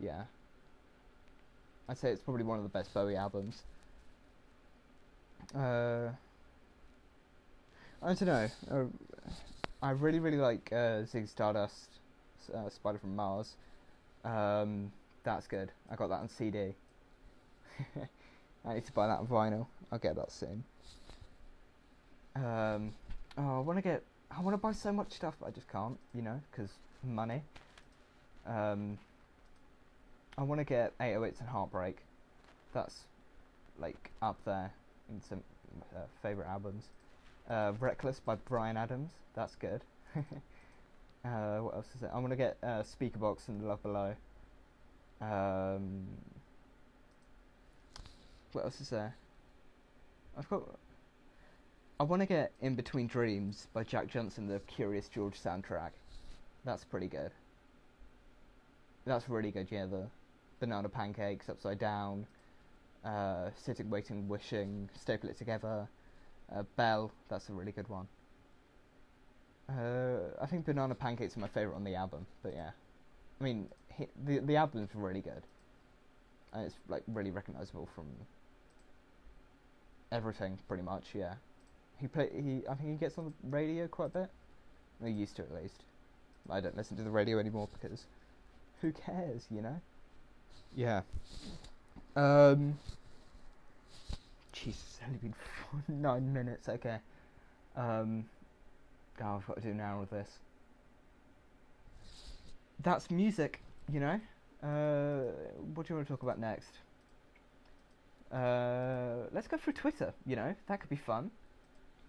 Yeah. 0.01 0.23
I'd 1.87 1.97
say 1.97 2.11
it's 2.11 2.21
probably 2.21 2.43
one 2.43 2.57
of 2.57 2.63
the 2.63 2.69
best 2.69 2.93
Bowie 2.93 3.15
albums. 3.15 3.63
Uh, 5.55 6.09
I 8.01 8.13
don't 8.13 8.21
know. 8.21 8.49
Uh, 8.71 8.85
I 9.81 9.91
really, 9.91 10.19
really 10.19 10.37
like 10.37 10.71
uh, 10.71 11.03
Zig 11.03 11.27
Stardust, 11.27 11.89
uh, 12.53 12.69
Spider 12.69 12.97
from 12.97 13.15
Mars. 13.15 13.55
Um, 14.23 14.91
that's 15.23 15.47
good. 15.47 15.71
I 15.91 15.95
got 15.95 16.07
that 16.07 16.21
on 16.21 16.29
CD. 16.29 16.75
I 18.65 18.73
need 18.73 18.85
to 18.85 18.91
buy 18.93 19.07
that 19.07 19.19
on 19.19 19.27
vinyl. 19.27 19.67
I'll 19.91 19.99
get 19.99 20.15
that 20.15 20.31
soon. 20.31 20.63
Um, 22.35 22.93
oh, 23.37 23.57
I 23.57 23.59
want 23.59 23.77
to 23.77 23.81
get. 23.81 24.03
I 24.31 24.41
want 24.41 24.53
to 24.53 24.57
buy 24.57 24.71
so 24.71 24.93
much 24.93 25.11
stuff, 25.11 25.35
I 25.45 25.49
just 25.49 25.69
can't. 25.69 25.97
You 26.13 26.21
know, 26.21 26.39
because 26.51 26.71
money. 27.03 27.41
Um, 28.47 28.97
I 30.37 30.43
want 30.43 30.59
to 30.59 30.65
get 30.65 30.97
808s 30.99 31.41
and 31.41 31.49
Heartbreak. 31.49 31.97
That's 32.73 33.01
like 33.77 34.11
up 34.21 34.37
there 34.45 34.71
in 35.09 35.21
some 35.21 35.43
uh, 35.95 35.99
favorite 36.21 36.47
albums. 36.47 36.85
Uh, 37.49 37.73
Reckless 37.79 38.19
by 38.19 38.35
Bryan 38.35 38.77
Adams. 38.77 39.11
That's 39.33 39.55
good. 39.55 39.81
uh, 40.15 41.57
what 41.57 41.73
else 41.75 41.87
is 41.95 42.03
it? 42.03 42.11
I 42.13 42.19
want 42.19 42.29
to 42.31 42.35
get 42.35 42.57
uh, 42.61 42.83
Speakerboxxx 42.83 43.47
and 43.47 43.67
Love 43.67 43.81
Below. 43.81 44.13
Um, 45.21 46.05
what 48.51 48.65
else 48.65 48.79
is 48.81 48.89
there? 48.89 49.15
I've 50.37 50.47
got. 50.49 50.63
I 51.99 52.03
want 52.03 52.21
to 52.21 52.25
get 52.25 52.53
In 52.61 52.75
Between 52.75 53.07
Dreams 53.07 53.67
by 53.73 53.83
Jack 53.83 54.07
Johnson, 54.07 54.47
the 54.47 54.59
Curious 54.67 55.09
George 55.09 55.41
soundtrack. 55.41 55.91
That's 56.63 56.83
pretty 56.85 57.07
good. 57.07 57.31
That's 59.05 59.27
really 59.27 59.51
good. 59.51 59.67
Yeah, 59.69 59.85
the 59.85 60.05
banana 60.59 60.87
pancakes 60.87 61.49
upside 61.49 61.79
down, 61.79 62.25
uh, 63.03 63.49
sitting, 63.55 63.89
waiting, 63.89 64.27
wishing, 64.29 64.89
staple 64.95 65.29
it 65.29 65.37
together. 65.37 65.87
Uh, 66.55 66.63
Bell, 66.75 67.11
that's 67.29 67.49
a 67.49 67.53
really 67.53 67.71
good 67.71 67.87
one. 67.87 68.07
Uh, 69.69 70.35
I 70.41 70.47
think 70.47 70.65
banana 70.65 70.95
pancakes 70.95 71.37
are 71.37 71.39
my 71.39 71.47
favorite 71.47 71.75
on 71.75 71.83
the 71.83 71.93
album, 71.93 72.25
but 72.41 72.53
yeah, 72.55 72.71
I 73.39 73.43
mean 73.43 73.67
he, 73.93 74.07
the 74.25 74.39
the 74.39 74.55
album's 74.55 74.89
really 74.95 75.21
good, 75.21 75.43
and 76.53 76.65
it's 76.65 76.75
like 76.87 77.03
really 77.07 77.29
recognizable 77.29 77.87
from 77.93 78.07
everything 80.11 80.57
pretty 80.67 80.81
much. 80.81 81.09
Yeah, 81.13 81.35
he 81.97 82.07
play 82.07 82.29
he 82.33 82.67
I 82.67 82.73
think 82.73 82.89
he 82.89 82.95
gets 82.95 83.19
on 83.19 83.25
the 83.25 83.49
radio 83.49 83.87
quite 83.87 84.07
a 84.07 84.19
bit. 84.21 84.29
He 85.03 85.11
used 85.11 85.35
to 85.35 85.43
at 85.43 85.53
least. 85.53 85.83
I 86.49 86.59
don't 86.61 86.75
listen 86.75 86.97
to 86.97 87.03
the 87.03 87.11
radio 87.11 87.37
anymore 87.37 87.69
because 87.79 88.05
who 88.81 88.91
cares, 88.91 89.45
you 89.51 89.61
know? 89.61 89.79
Yeah. 90.75 91.01
Um. 92.15 92.79
Jesus, 94.63 94.81
it's 94.81 94.99
only 95.05 95.17
been 95.19 95.33
four, 95.71 95.81
nine 95.87 96.33
minutes. 96.33 96.69
Okay. 96.69 96.97
Um. 97.75 98.25
Oh, 99.21 99.35
I've 99.35 99.47
got 99.47 99.57
to 99.57 99.61
do 99.61 99.71
an 99.71 99.81
hour 99.81 100.01
of 100.01 100.09
this. 100.09 100.29
That's 102.81 103.11
music, 103.11 103.61
you 103.91 103.99
know. 103.99 104.19
Uh, 104.63 105.31
what 105.73 105.85
do 105.85 105.93
you 105.93 105.95
want 105.95 106.07
to 106.07 106.13
talk 106.13 106.23
about 106.23 106.39
next? 106.39 106.71
Uh, 108.31 109.27
let's 109.33 109.47
go 109.47 109.57
through 109.57 109.73
Twitter. 109.73 110.13
You 110.25 110.35
know, 110.37 110.55
that 110.67 110.79
could 110.79 110.89
be 110.89 110.95
fun. 110.95 111.31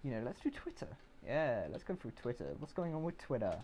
You 0.05 0.13
know, 0.13 0.23
let's 0.25 0.41
do 0.41 0.51
Twitter. 0.51 0.89
Yeah, 1.27 1.67
let's 1.71 1.83
go 1.83 1.95
through 1.95 2.13
Twitter. 2.13 2.55
What's 2.59 2.73
going 2.73 2.95
on 2.95 3.03
with 3.03 3.19
Twitter? 3.19 3.57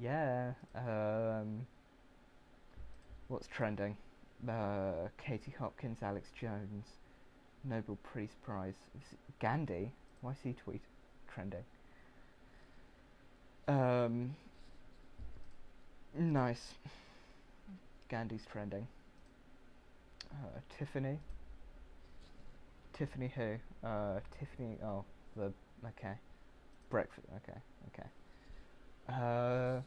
Yeah. 0.00 0.52
Um, 0.74 1.66
what's 3.28 3.46
trending? 3.46 3.96
Uh, 4.48 5.08
Katie 5.16 5.54
Hopkins, 5.58 5.98
Alex 6.02 6.30
Jones, 6.38 6.86
Nobel 7.64 7.98
Peace 8.14 8.34
Prize. 8.44 8.74
Gandhi. 9.40 9.90
Why 10.20 10.32
is 10.32 10.38
he 10.42 10.52
tweet 10.52 10.80
trending? 11.32 11.64
Um, 13.68 14.34
nice. 16.18 16.74
Gandhi's 18.08 18.46
trending. 18.50 18.86
Uh, 20.30 20.60
Tiffany. 20.78 21.18
Tiffany 22.94 23.32
who? 23.34 23.56
Uh, 23.86 24.20
Tiffany. 24.38 24.76
Oh, 24.84 25.04
the 25.36 25.52
okay. 25.86 26.14
Breakfast. 26.90 27.26
Okay, 27.36 27.58
okay. 27.92 28.08
Uh, 29.08 29.80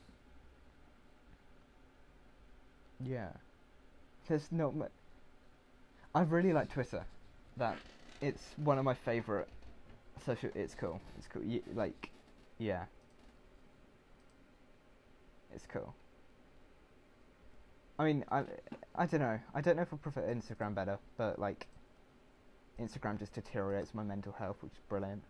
yeah. 3.04 3.30
There's 4.28 4.48
not 4.52 4.76
much. 4.76 4.92
I 6.14 6.22
really 6.22 6.54
like 6.54 6.72
Twitter. 6.72 7.04
That 7.58 7.78
it's 8.22 8.44
one 8.58 8.78
of 8.78 8.86
my 8.86 8.94
favorite 8.94 9.48
social. 10.26 10.50
It's 10.56 10.76
cool. 10.76 11.02
It's 11.18 11.28
cool. 11.28 11.44
Y- 11.46 11.62
like, 11.74 12.12
yeah. 12.58 12.86
It's 15.54 15.66
cool. 15.68 15.94
I 18.00 18.06
mean, 18.06 18.26
I 18.32 18.44
I 18.96 19.06
don't 19.06 19.20
know. 19.22 19.40
I 19.54 19.62
don't 19.62 19.76
know 19.76 19.84
if 19.84 19.94
I 19.94 19.98
prefer 19.98 20.22
Instagram 20.22 20.74
better, 20.76 20.98
but 21.18 21.40
like, 21.40 21.68
Instagram 22.80 23.20
just 23.20 23.34
deteriorates 23.34 23.94
my 23.94 24.04
mental 24.04 24.32
health, 24.34 24.58
which 24.62 24.74
is 24.74 24.80
brilliant. 24.90 25.24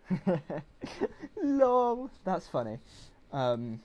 Lol, 1.43 2.09
that's 2.23 2.47
funny. 2.47 2.77
Um, 3.33 3.81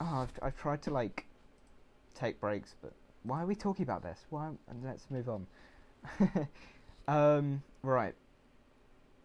oh, 0.00 0.06
I've 0.22 0.32
I've 0.42 0.56
tried 0.56 0.82
to 0.82 0.90
like 0.90 1.26
take 2.14 2.40
breaks, 2.40 2.74
but 2.82 2.92
why 3.24 3.42
are 3.42 3.46
we 3.46 3.54
talking 3.54 3.82
about 3.82 4.02
this? 4.02 4.26
Why? 4.30 4.50
Let's 4.84 5.10
move 5.10 5.28
on. 5.28 5.46
um, 7.10 7.62
right. 7.82 8.14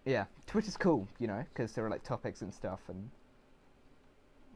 Yeah, 0.05 0.25
Twitter's 0.45 0.77
cool, 0.77 1.07
you 1.19 1.27
know, 1.27 1.43
because 1.53 1.73
there 1.73 1.85
are 1.85 1.89
like 1.89 2.03
topics 2.03 2.41
and 2.41 2.53
stuff. 2.53 2.79
And 2.87 3.09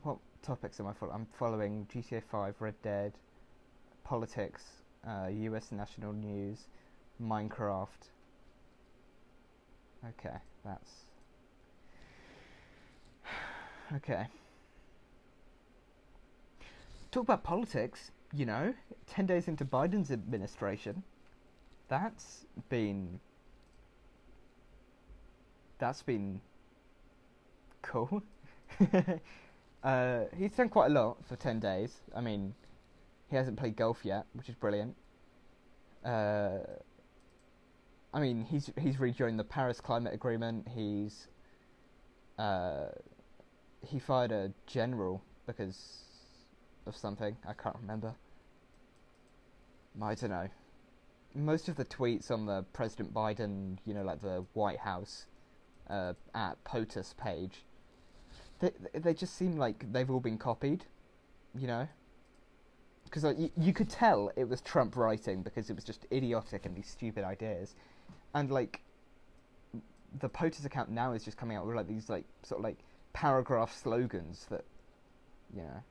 what 0.04 0.18
topics 0.44 0.80
am 0.80 0.88
I 0.88 0.94
following? 0.94 1.16
I'm 1.16 1.28
following 1.38 1.88
GTA 1.94 2.22
5, 2.24 2.56
Red 2.60 2.76
Dead, 2.84 3.14
politics, 4.04 4.64
uh, 5.08 5.28
U.S. 5.28 5.72
national 5.72 6.14
news, 6.14 6.68
Minecraft. 7.22 7.88
Okay, 10.08 10.38
that's 10.64 10.92
okay. 13.96 14.28
Talk 17.12 17.24
about 17.24 17.44
politics 17.44 18.12
you 18.34 18.46
know, 18.46 18.74
10 19.08 19.26
days 19.26 19.48
into 19.48 19.66
Biden's 19.66 20.12
administration, 20.12 21.04
that's 21.90 22.46
been. 22.70 23.20
That's 25.80 26.02
been. 26.04 26.42
cool. 27.82 28.24
uh, 29.84 30.24
he's 30.38 30.52
done 30.52 30.70
quite 30.70 30.88
a 30.88 30.94
lot 30.94 31.18
for 31.28 31.36
10 31.36 31.60
days. 31.60 31.96
I 32.16 32.22
mean, 32.22 32.54
he 33.30 33.36
hasn't 33.36 33.58
played 33.58 33.76
golf 33.76 34.00
yet, 34.04 34.26
which 34.34 34.50
is 34.50 34.56
brilliant. 34.56 34.96
Uh, 36.06 36.60
I 38.14 38.20
mean, 38.20 38.46
he's 38.46 38.72
he's 38.80 39.00
rejoined 39.00 39.38
the 39.38 39.44
Paris 39.44 39.82
Climate 39.82 40.14
Agreement. 40.14 40.68
He's 40.74 41.28
uh, 42.40 42.88
he 43.86 44.00
fired 44.00 44.32
a 44.32 44.52
general 44.66 45.22
because 45.46 45.78
of 46.88 46.96
something. 46.96 47.36
I 47.48 47.54
can't 47.54 47.76
remember. 47.82 48.16
I 50.02 50.16
don't 50.16 50.30
know. 50.30 50.48
Most 51.36 51.70
of 51.70 51.76
the 51.76 51.86
tweets 51.86 52.32
on 52.32 52.46
the 52.46 52.64
President 52.74 53.14
Biden, 53.14 53.78
you 53.86 53.94
know, 53.94 54.04
like 54.04 54.22
the 54.22 54.46
White 54.54 54.80
House 54.80 55.28
uh, 55.90 56.14
at 56.34 56.64
POTUS 56.64 57.16
page, 57.18 57.66
they 58.60 58.72
they 58.94 59.14
just 59.14 59.36
seem 59.36 59.58
like 59.58 59.92
they've 59.92 60.10
all 60.10 60.20
been 60.20 60.38
copied, 60.38 60.86
you 61.56 61.68
know. 61.68 61.88
Because 63.06 63.24
like, 63.24 63.40
you, 63.40 63.50
you 63.58 63.74
could 63.74 63.90
tell 63.90 64.32
it 64.36 64.48
was 64.48 64.62
Trump 64.62 64.96
writing 64.96 65.42
because 65.42 65.70
it 65.70 65.76
was 65.76 65.84
just 65.84 66.06
idiotic 66.12 66.66
and 66.66 66.76
these 66.76 66.88
stupid 66.88 67.24
ideas, 67.24 67.76
and 68.34 68.52
like 68.52 68.82
the 70.20 70.30
POTUS 70.30 70.66
account 70.66 70.90
now 70.90 71.14
is 71.14 71.24
just 71.24 71.38
coming 71.38 71.58
out 71.58 71.66
with 71.66 71.76
like 71.76 71.88
these 71.88 72.10
like 72.10 72.26
sort 72.44 72.60
of 72.60 72.64
like 72.64 72.80
paragraph 73.14 73.76
slogans 73.76 74.48
that, 74.50 74.66
you 75.56 75.62
know 75.62 75.84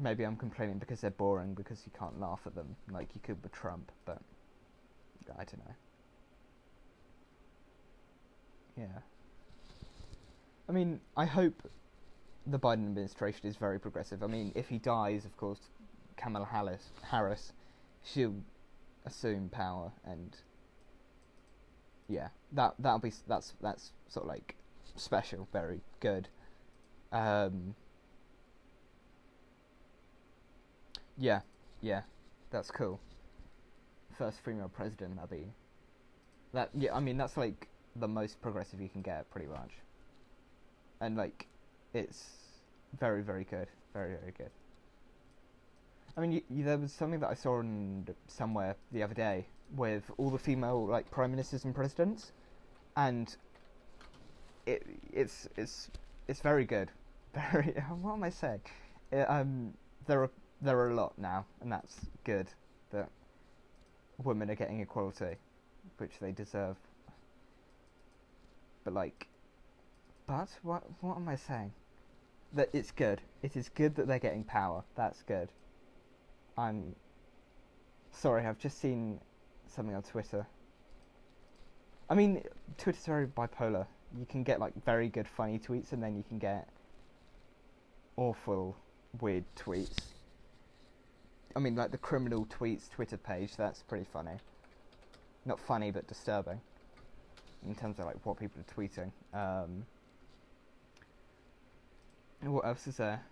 maybe 0.00 0.24
I'm 0.24 0.36
complaining 0.36 0.78
because 0.78 1.00
they're 1.00 1.10
boring 1.10 1.54
because 1.54 1.82
you 1.84 1.92
can't 1.98 2.18
laugh 2.20 2.40
at 2.46 2.54
them 2.54 2.76
like 2.90 3.08
you 3.14 3.20
could 3.22 3.42
with 3.42 3.52
Trump, 3.52 3.92
but 4.04 4.18
I 5.32 5.44
don't 5.44 5.58
know. 5.58 5.74
Yeah. 8.76 9.00
I 10.68 10.72
mean, 10.72 11.00
I 11.16 11.26
hope 11.26 11.68
the 12.46 12.58
Biden 12.58 12.86
administration 12.86 13.46
is 13.48 13.56
very 13.56 13.78
progressive. 13.78 14.22
I 14.22 14.26
mean, 14.26 14.52
if 14.54 14.68
he 14.68 14.78
dies, 14.78 15.24
of 15.24 15.36
course, 15.36 15.60
Kamala 16.16 16.46
Harris, 16.46 16.90
Harris, 17.02 17.52
she'll 18.04 18.36
assume 19.04 19.48
power, 19.50 19.92
and 20.04 20.36
yeah, 22.08 22.28
that 22.52 22.74
that'll 22.78 22.98
be 22.98 23.12
that's 23.26 23.54
that's 23.60 23.92
sort 24.08 24.24
of 24.24 24.28
like 24.28 24.56
special, 24.96 25.48
very 25.52 25.80
good. 26.00 26.28
Um, 27.12 27.74
Yeah, 31.20 31.40
yeah, 31.82 32.00
that's 32.50 32.70
cool. 32.70 32.98
First 34.16 34.40
female 34.42 34.70
president, 34.74 35.16
that'd 35.16 35.30
be. 35.30 35.52
That 36.54 36.70
yeah, 36.74 36.94
I 36.94 37.00
mean 37.00 37.18
that's 37.18 37.36
like 37.36 37.68
the 37.94 38.08
most 38.08 38.40
progressive 38.40 38.80
you 38.80 38.88
can 38.88 39.02
get, 39.02 39.30
pretty 39.30 39.46
much. 39.46 39.70
And 41.00 41.16
like, 41.16 41.46
it's 41.92 42.24
very 42.98 43.22
very 43.22 43.44
good, 43.44 43.68
very 43.92 44.16
very 44.16 44.32
good. 44.32 44.50
I 46.16 46.22
mean, 46.22 46.42
there 46.48 46.78
was 46.78 46.90
something 46.92 47.20
that 47.20 47.30
I 47.30 47.34
saw 47.34 47.60
in 47.60 48.08
somewhere 48.26 48.74
the 48.90 49.02
other 49.02 49.14
day 49.14 49.46
with 49.76 50.10
all 50.16 50.30
the 50.30 50.38
female 50.38 50.86
like 50.86 51.10
prime 51.10 51.30
ministers 51.30 51.64
and 51.64 51.74
presidents, 51.74 52.32
and 52.96 53.36
it 54.64 54.86
it's 55.12 55.48
it's 55.56 55.90
it's 56.28 56.40
very 56.40 56.64
good. 56.64 56.90
Very. 57.52 57.74
What 58.00 58.14
am 58.14 58.24
I 58.24 58.30
saying? 58.30 58.62
It, 59.12 59.30
um, 59.30 59.72
there 60.06 60.24
are 60.24 60.30
there 60.62 60.78
are 60.78 60.90
a 60.90 60.94
lot 60.94 61.12
now, 61.18 61.46
and 61.60 61.72
that's 61.72 61.96
good 62.24 62.48
that 62.90 63.08
women 64.22 64.50
are 64.50 64.54
getting 64.54 64.80
equality, 64.80 65.36
which 65.98 66.18
they 66.20 66.32
deserve. 66.32 66.76
But 68.84 68.94
like, 68.94 69.28
but 70.26 70.48
what 70.62 70.84
what 71.00 71.16
am 71.16 71.28
I 71.28 71.36
saying? 71.36 71.72
That 72.52 72.68
it's 72.72 72.90
good. 72.90 73.20
It 73.42 73.56
is 73.56 73.68
good 73.68 73.94
that 73.96 74.06
they're 74.06 74.18
getting 74.18 74.44
power. 74.44 74.82
That's 74.96 75.22
good. 75.22 75.50
I'm 76.58 76.94
sorry. 78.10 78.46
I've 78.46 78.58
just 78.58 78.80
seen 78.80 79.20
something 79.66 79.94
on 79.94 80.02
Twitter. 80.02 80.46
I 82.08 82.14
mean, 82.14 82.42
Twitter's 82.76 83.06
very 83.06 83.26
bipolar. 83.26 83.86
You 84.18 84.26
can 84.26 84.42
get 84.42 84.58
like 84.58 84.72
very 84.84 85.08
good 85.08 85.28
funny 85.28 85.58
tweets, 85.58 85.92
and 85.92 86.02
then 86.02 86.16
you 86.16 86.24
can 86.28 86.38
get 86.38 86.68
awful 88.16 88.76
weird 89.20 89.44
tweets 89.56 89.96
I 91.56 91.58
mean, 91.58 91.74
like 91.74 91.90
the 91.90 91.98
criminal 91.98 92.46
tweets 92.46 92.88
Twitter 92.88 93.16
page. 93.16 93.56
That's 93.56 93.82
pretty 93.82 94.06
funny. 94.12 94.38
Not 95.44 95.58
funny, 95.58 95.90
but 95.90 96.06
disturbing 96.06 96.60
in 97.66 97.74
terms 97.74 97.98
of 97.98 98.06
like 98.06 98.16
what 98.24 98.38
people 98.38 98.60
are 98.60 98.74
tweeting. 98.74 99.10
Um, 99.34 99.84
what 102.42 102.64
else 102.64 102.86
is 102.86 102.96
there? 102.96 103.22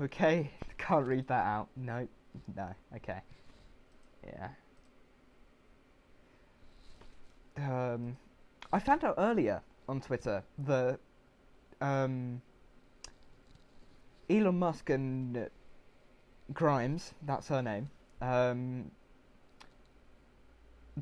Okay, 0.00 0.50
can't 0.78 1.06
read 1.06 1.28
that 1.28 1.44
out. 1.44 1.68
No, 1.76 2.08
no. 2.56 2.68
Okay, 2.96 3.20
yeah. 4.26 4.48
Um, 7.56 8.16
I 8.72 8.78
found 8.78 9.04
out 9.04 9.14
earlier 9.18 9.62
on 9.88 10.00
Twitter 10.00 10.42
that 10.58 10.98
um, 11.80 12.40
Elon 14.28 14.58
Musk 14.58 14.90
and 14.90 15.48
Grimes, 16.52 17.14
that's 17.22 17.48
her 17.48 17.62
name. 17.62 17.88
Um, 18.20 18.90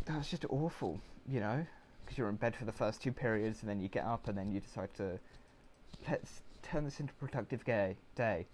Oh, 0.09 0.15
That's 0.15 0.31
just 0.31 0.45
awful, 0.49 1.01
you 1.29 1.41
know? 1.41 1.65
Because 2.05 2.19
you're 2.19 2.29
in 2.29 2.37
bed 2.37 2.57
for 2.57 2.65
the 2.65 2.73
first 2.73 3.03
two 3.03 3.13
periods 3.13 3.61
and 3.61 3.71
then 3.71 3.81
you 3.81 3.89
get 3.89 4.05
up 4.05 4.29
and 4.29 4.37
then 4.37 4.51
you 4.51 4.61
decide 4.61 4.93
to. 4.95 5.19
Let's 6.09 6.41
turn 6.63 6.85
this 6.85 6.99
into 7.01 7.13
a 7.13 7.25
productive 7.25 7.65
gay 7.65 7.97
day. 8.17 8.47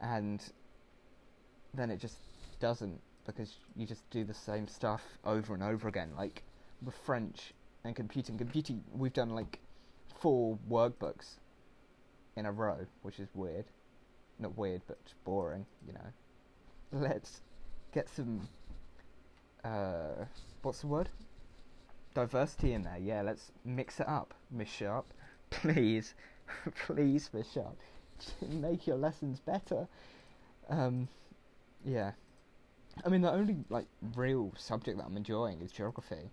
And 0.00 0.42
then 1.74 1.90
it 1.90 1.98
just 1.98 2.18
doesn't 2.60 3.00
because 3.26 3.56
you 3.76 3.86
just 3.86 4.08
do 4.10 4.24
the 4.24 4.34
same 4.34 4.66
stuff 4.66 5.02
over 5.24 5.54
and 5.54 5.62
over 5.62 5.88
again. 5.88 6.10
Like 6.16 6.42
with 6.82 6.94
French 6.94 7.52
and 7.84 7.94
computing, 7.94 8.38
computing, 8.38 8.82
we've 8.92 9.12
done 9.12 9.30
like 9.30 9.58
four 10.18 10.58
workbooks 10.70 11.38
in 12.36 12.46
a 12.46 12.52
row, 12.52 12.86
which 13.02 13.18
is 13.20 13.28
weird. 13.34 13.66
Not 14.38 14.56
weird, 14.56 14.82
but 14.86 14.98
boring, 15.24 15.66
you 15.86 15.92
know. 15.92 16.12
Let's 16.92 17.40
get 17.92 18.08
some. 18.08 18.48
Uh, 19.62 20.24
what's 20.62 20.80
the 20.80 20.86
word? 20.86 21.10
Diversity 22.14 22.72
in 22.72 22.82
there. 22.82 22.98
Yeah, 22.98 23.22
let's 23.22 23.52
mix 23.64 24.00
it 24.00 24.08
up, 24.08 24.34
Miss 24.50 24.68
Sharp. 24.78 25.12
Please, 25.50 26.14
please, 26.86 27.30
Miss 27.32 27.50
Sharp, 27.52 27.76
make 28.48 28.86
your 28.86 28.96
lessons 28.96 29.40
better. 29.40 29.86
Um, 30.68 31.08
yeah. 31.84 32.12
I 33.04 33.08
mean, 33.08 33.20
the 33.22 33.30
only 33.30 33.56
like 33.68 33.86
real 34.16 34.52
subject 34.56 34.98
that 34.98 35.04
I'm 35.04 35.16
enjoying 35.16 35.60
is 35.60 35.70
geography, 35.70 36.30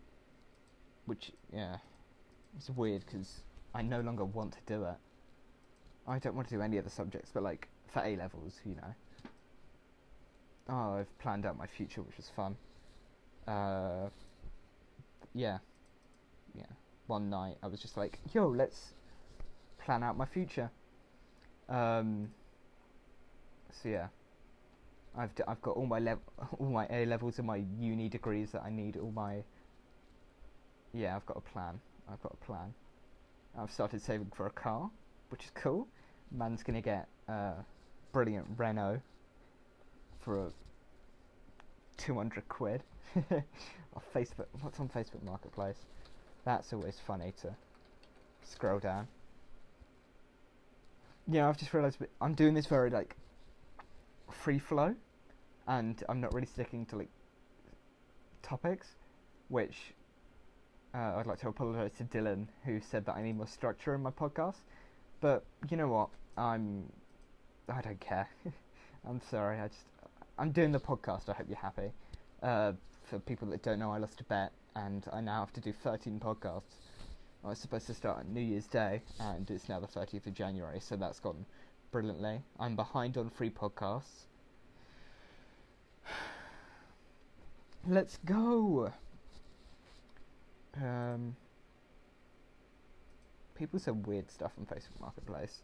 which 1.06 1.32
yeah, 1.54 1.78
it's 2.56 2.70
weird 2.70 3.06
because 3.06 3.42
I 3.74 3.82
no 3.82 4.02
longer 4.02 4.26
want 4.26 4.54
to 4.54 4.60
do 4.66 4.84
it. 4.86 4.96
I 6.08 6.20
don't 6.20 6.36
want 6.36 6.48
to 6.50 6.56
do 6.56 6.62
any 6.62 6.80
other 6.80 6.90
subjects, 6.90 7.32
but 7.34 7.44
like 7.44 7.68
for 7.88 8.02
A 8.02 8.16
levels, 8.16 8.62
you 8.66 8.76
know. 8.76 8.96
Oh, 10.70 10.98
I've 11.00 11.20
planned 11.20 11.46
out 11.46 11.58
my 11.58 11.68
future, 11.68 12.02
which 12.02 12.18
was 12.18 12.30
fun. 12.30 12.58
Uh, 13.48 14.10
yeah, 15.34 15.60
yeah. 16.54 16.66
One 17.08 17.30
night, 17.30 17.58
I 17.64 17.68
was 17.68 17.80
just 17.82 17.96
like, 17.98 18.20
"Yo, 18.34 18.48
let's 18.48 18.94
plan 19.78 20.04
out 20.04 20.18
my 20.18 20.26
future." 20.26 20.70
Um, 21.70 22.32
so 23.72 23.90
yeah, 23.90 24.08
I've 25.16 25.34
d- 25.36 25.44
I've 25.48 25.62
got 25.62 25.78
all 25.78 25.86
my 25.86 26.00
lev- 26.00 26.20
all 26.60 26.70
my 26.70 26.88
A 26.90 27.06
levels 27.06 27.38
and 27.38 27.48
my 27.48 27.64
uni 27.80 28.10
degrees 28.10 28.52
that 28.52 28.64
I 28.64 28.70
need. 28.70 28.98
All 28.98 29.12
my 29.12 29.44
yeah, 30.94 31.16
I've 31.16 31.26
got 31.26 31.38
a 31.38 31.42
plan. 31.42 31.80
I've 32.10 32.22
got 32.22 32.34
a 32.42 32.46
plan. 32.46 32.74
I've 33.58 33.72
started 33.72 34.02
saving 34.02 34.32
for 34.36 34.48
a 34.48 34.52
car, 34.52 34.90
which 35.30 35.44
is 35.46 35.52
cool. 35.56 35.88
Man's 36.32 36.64
gonna 36.64 36.82
get 36.82 37.08
a 37.28 37.54
brilliant 38.12 38.46
Renault 38.58 39.02
for 40.20 40.52
two 41.98 42.16
hundred 42.16 42.48
quid. 42.50 42.84
on 43.16 44.02
Facebook, 44.14 44.48
what's 44.62 44.80
on 44.80 44.90
Facebook 44.90 45.24
Marketplace? 45.24 45.86
That's 46.46 46.72
always 46.74 47.00
funny 47.00 47.34
to 47.42 47.56
scroll 48.44 48.80
down. 48.80 49.08
Yeah, 51.28 51.50
I've 51.50 51.58
just 51.58 51.74
realised 51.74 51.98
I'm 52.22 52.36
doing 52.36 52.54
this 52.54 52.68
very 52.68 52.90
like 52.90 53.16
free 54.32 54.60
flow, 54.60 54.96
and 55.68 56.02
I'm 56.08 56.22
not 56.22 56.34
really 56.34 56.48
sticking 56.48 56.86
to 56.88 56.98
like 56.98 57.10
topics, 58.42 58.88
which 59.50 59.94
uh, 60.94 61.16
I'd 61.18 61.26
like 61.26 61.40
to 61.40 61.50
apologise 61.50 61.98
to 61.98 62.04
Dylan, 62.06 62.48
who 62.64 62.80
said 62.80 63.06
that 63.06 63.16
I 63.16 63.24
need 63.24 63.38
more 63.38 63.48
structure 63.48 63.94
in 63.94 64.02
my 64.02 64.12
podcast. 64.12 64.62
But 65.20 65.44
you 65.70 65.78
know 65.78 65.88
what? 65.88 66.10
I'm 66.38 66.92
I 67.70 67.82
don't 67.82 68.00
care. 68.00 68.30
I'm 69.08 69.22
sorry. 69.30 69.60
I 69.60 69.68
just 69.68 69.86
I'm 70.38 70.52
doing 70.52 70.72
the 70.72 70.80
podcast. 70.80 71.30
I 71.30 71.34
hope 71.34 71.48
you're 71.50 71.58
happy. 71.58 71.92
Uh, 72.44 72.74
for 73.04 73.20
people 73.20 73.48
that 73.50 73.64
don't 73.64 73.80
know, 73.80 73.92
I 73.92 73.98
lost 73.98 74.22
a 74.22 74.24
bet, 74.26 74.52
and 74.76 75.06
I 75.12 75.22
now 75.22 75.40
have 75.40 75.54
to 75.54 75.62
do 75.62 75.72
13 75.72 76.20
podcasts. 76.20 76.62
I 77.44 77.50
was 77.50 77.60
supposed 77.60 77.88
to 77.88 77.94
start 77.94 78.18
on 78.20 78.34
New 78.34 78.42
Year's 78.42 78.68
Day, 78.68 79.02
and 79.20 79.50
it's 79.50 79.70
now 79.70 79.80
the 79.80 79.88
30th 79.88 80.28
of 80.28 80.34
January, 80.34 80.80
so 80.80 80.96
that's 80.96 81.20
gone 81.20 81.46
brilliantly. 81.92 82.42
I'm 82.60 82.76
behind 82.76 83.18
on 83.18 83.30
free 83.30 83.50
podcasts. 83.50 84.26
Let's 87.88 88.18
go. 88.26 88.92
Um, 90.76 91.36
people 93.58 93.80
said 93.80 94.06
weird 94.06 94.30
stuff 94.30 94.52
on 94.58 94.66
Facebook 94.66 95.02
Marketplace. 95.02 95.62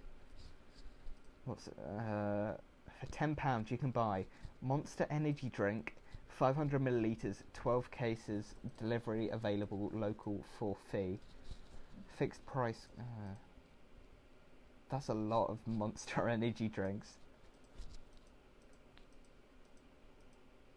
What's 1.45 1.67
uh, 1.67 2.57
for 2.99 3.05
ten 3.11 3.35
pounds 3.35 3.69
you 3.69 3.77
can 3.77 3.91
buy 3.91 4.25
Monster 4.61 5.05
Energy 5.09 5.49
drink, 5.49 5.95
five 6.27 6.55
hundred 6.55 6.81
milliliters, 6.81 7.37
twelve 7.53 7.89
cases, 7.91 8.55
delivery 8.79 9.29
available 9.29 9.91
local 9.93 10.43
for 10.57 10.75
fee, 10.91 11.19
fixed 12.17 12.45
price. 12.45 12.87
Uh, 12.97 13.35
that's 14.89 15.09
a 15.09 15.13
lot 15.13 15.49
of 15.49 15.59
Monster 15.67 16.29
Energy 16.29 16.69
drinks. 16.69 17.17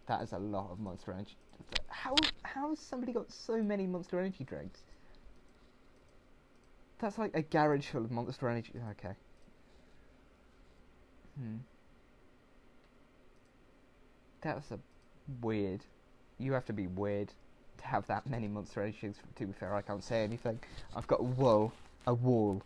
That 0.06 0.22
is 0.22 0.32
a 0.32 0.38
lot 0.38 0.70
of 0.70 0.78
Monster 0.78 1.12
Energy. 1.12 1.36
How 1.88 2.14
how 2.42 2.70
has 2.70 2.78
somebody 2.78 3.12
got 3.12 3.32
so 3.32 3.62
many 3.62 3.86
Monster 3.86 4.20
Energy 4.20 4.44
drinks? 4.44 4.82
That's 6.98 7.18
like 7.18 7.34
a 7.34 7.42
garage 7.42 7.86
full 7.86 8.04
of 8.04 8.10
Monster 8.10 8.48
Energy. 8.48 8.72
Okay. 8.92 9.14
Hmm. 11.38 11.56
That's 14.40 14.70
a 14.70 14.78
weird. 15.42 15.80
You 16.38 16.52
have 16.52 16.64
to 16.66 16.72
be 16.72 16.86
weird 16.86 17.32
to 17.78 17.86
have 17.86 18.06
that 18.06 18.26
many 18.26 18.48
Monster 18.48 18.82
Energy. 18.82 19.12
To 19.36 19.46
be 19.46 19.52
fair, 19.52 19.74
I 19.74 19.82
can't 19.82 20.02
say 20.02 20.24
anything. 20.24 20.58
I've 20.94 21.06
got 21.06 21.20
a 21.20 21.24
wall, 21.24 21.72
a 22.06 22.14
wall, 22.14 22.62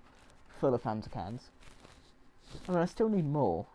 full 0.60 0.74
of 0.74 0.82
Fanta 0.82 1.10
cans. 1.10 1.48
I 2.68 2.72
mean, 2.72 2.80
I 2.80 2.84
still 2.84 3.08
need 3.08 3.26
more 3.26 3.66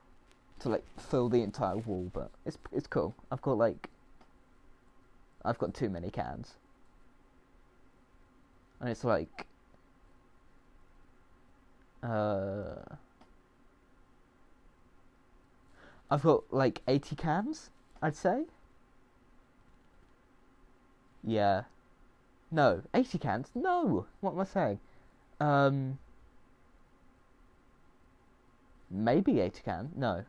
to 0.60 0.70
like 0.70 0.84
fill 0.98 1.30
the 1.30 1.42
entire 1.42 1.78
wall, 1.78 2.10
but 2.14 2.30
it's 2.46 2.58
it's 2.72 2.88
cool. 2.88 3.14
I've 3.32 3.42
got 3.42 3.58
like 3.58 3.90
I've 5.44 5.58
got 5.58 5.74
too 5.74 5.90
many 5.90 6.10
cans. 6.10 6.54
And 8.80 8.90
it's 8.90 9.04
like 9.04 9.46
uh 12.06 12.96
I've 16.12 16.22
got 16.22 16.44
like 16.52 16.82
80 16.88 17.16
cans, 17.16 17.72
I'd 18.02 18.16
say. 18.16 18.44
Yeah. 21.24 21.64
No, 22.52 22.84
80 22.94 23.18
cans? 23.18 23.50
No. 23.56 24.06
What 24.22 24.34
am 24.34 24.40
I 24.40 24.44
saying? 24.44 24.80
Um 25.40 25.98
maybe 28.92 29.40
80 29.40 29.62
cans. 29.64 29.92
No. 29.96 30.24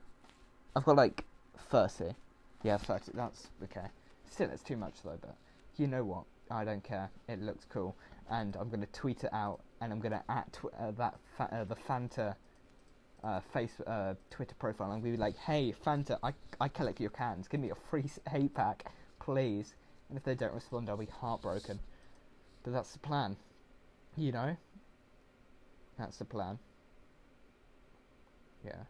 I've 0.74 0.84
got 0.84 0.96
like 0.96 1.24
30. 1.58 2.14
Yeah, 2.62 2.78
30. 2.78 3.12
That's 3.14 3.48
okay. 3.64 3.86
Still, 4.30 4.50
it's 4.50 4.62
too 4.62 4.76
much 4.76 4.94
though, 5.04 5.18
but 5.20 5.36
you 5.76 5.86
know 5.86 6.04
what? 6.04 6.24
I 6.50 6.64
don't 6.64 6.82
care. 6.82 7.10
It 7.28 7.42
looks 7.42 7.66
cool. 7.68 7.94
And 8.30 8.56
I'm 8.56 8.68
going 8.68 8.80
to 8.80 8.92
tweet 8.92 9.24
it 9.24 9.32
out 9.32 9.60
and 9.80 9.92
I'm 9.92 10.00
to 10.12 10.22
at 10.30 10.52
tw- 10.52 10.74
uh, 10.78 10.90
that 10.92 11.14
fa- 11.36 11.48
uh, 11.52 11.64
the 11.64 11.76
Fanta 11.76 12.34
uh, 13.24 13.40
face 13.52 13.80
uh, 13.86 14.14
Twitter 14.30 14.54
profile. 14.58 14.90
I'm 14.90 15.00
to 15.12 15.18
be 15.18 15.22
like, 15.22 15.36
hey, 15.36 15.74
Fanta, 15.84 16.18
I, 16.22 16.32
I 16.60 16.68
collect 16.68 17.00
your 17.00 17.10
cans. 17.10 17.48
Give 17.48 17.60
me 17.60 17.70
a 17.70 17.74
free 17.74 18.04
eight 18.32 18.54
pack, 18.54 18.90
please. 19.20 19.74
And 20.08 20.16
if 20.16 20.24
they 20.24 20.34
don't 20.34 20.54
respond, 20.54 20.88
I'll 20.88 20.96
be 20.96 21.06
heartbroken. 21.06 21.80
But 22.62 22.72
that's 22.72 22.92
the 22.92 22.98
plan. 23.00 23.36
You 24.16 24.32
know? 24.32 24.56
That's 25.98 26.18
the 26.18 26.24
plan. 26.24 26.58
Yeah. 28.64 28.84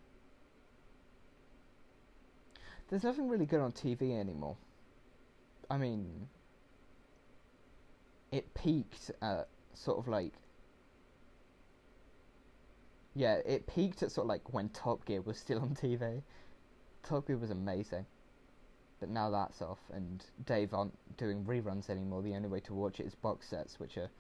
there's 2.89 3.03
nothing 3.05 3.29
really 3.29 3.47
good 3.47 3.61
on 3.61 3.73
TV 3.73 4.19
anymore. 4.19 4.57
I 5.69 5.77
mean, 5.77 6.29
it 8.31 8.53
peaked 8.55 9.11
at 9.21 9.49
sort 9.75 9.99
of 9.99 10.09
like 10.09 10.33
yeah, 13.17 13.37
it 13.47 13.67
peaked 13.67 14.03
at 14.03 14.13
sort 14.13 14.27
of 14.27 14.29
like 14.29 14.53
when 14.53 14.69
Top 14.69 15.05
Gear 15.07 15.23
was 15.23 15.39
still 15.39 15.59
on 15.61 15.71
TV. 15.71 16.23
Top 17.03 17.27
Gear 17.27 17.39
was 17.39 17.51
amazing. 17.51 18.05
But 19.01 19.09
now 19.09 19.31
that's 19.31 19.61
off, 19.61 19.79
and 19.93 20.25
Dave 20.47 20.73
aren't 20.73 20.95
doing 21.17 21.45
reruns 21.45 21.91
anymore. 21.91 22.23
The 22.23 22.35
only 22.35 22.49
way 22.49 22.61
to 22.61 22.75
watch 22.75 23.01
it 23.01 23.07
is 23.07 23.15
box 23.15 23.49
sets, 23.49 23.79
which 23.79 23.99
are 23.99 24.11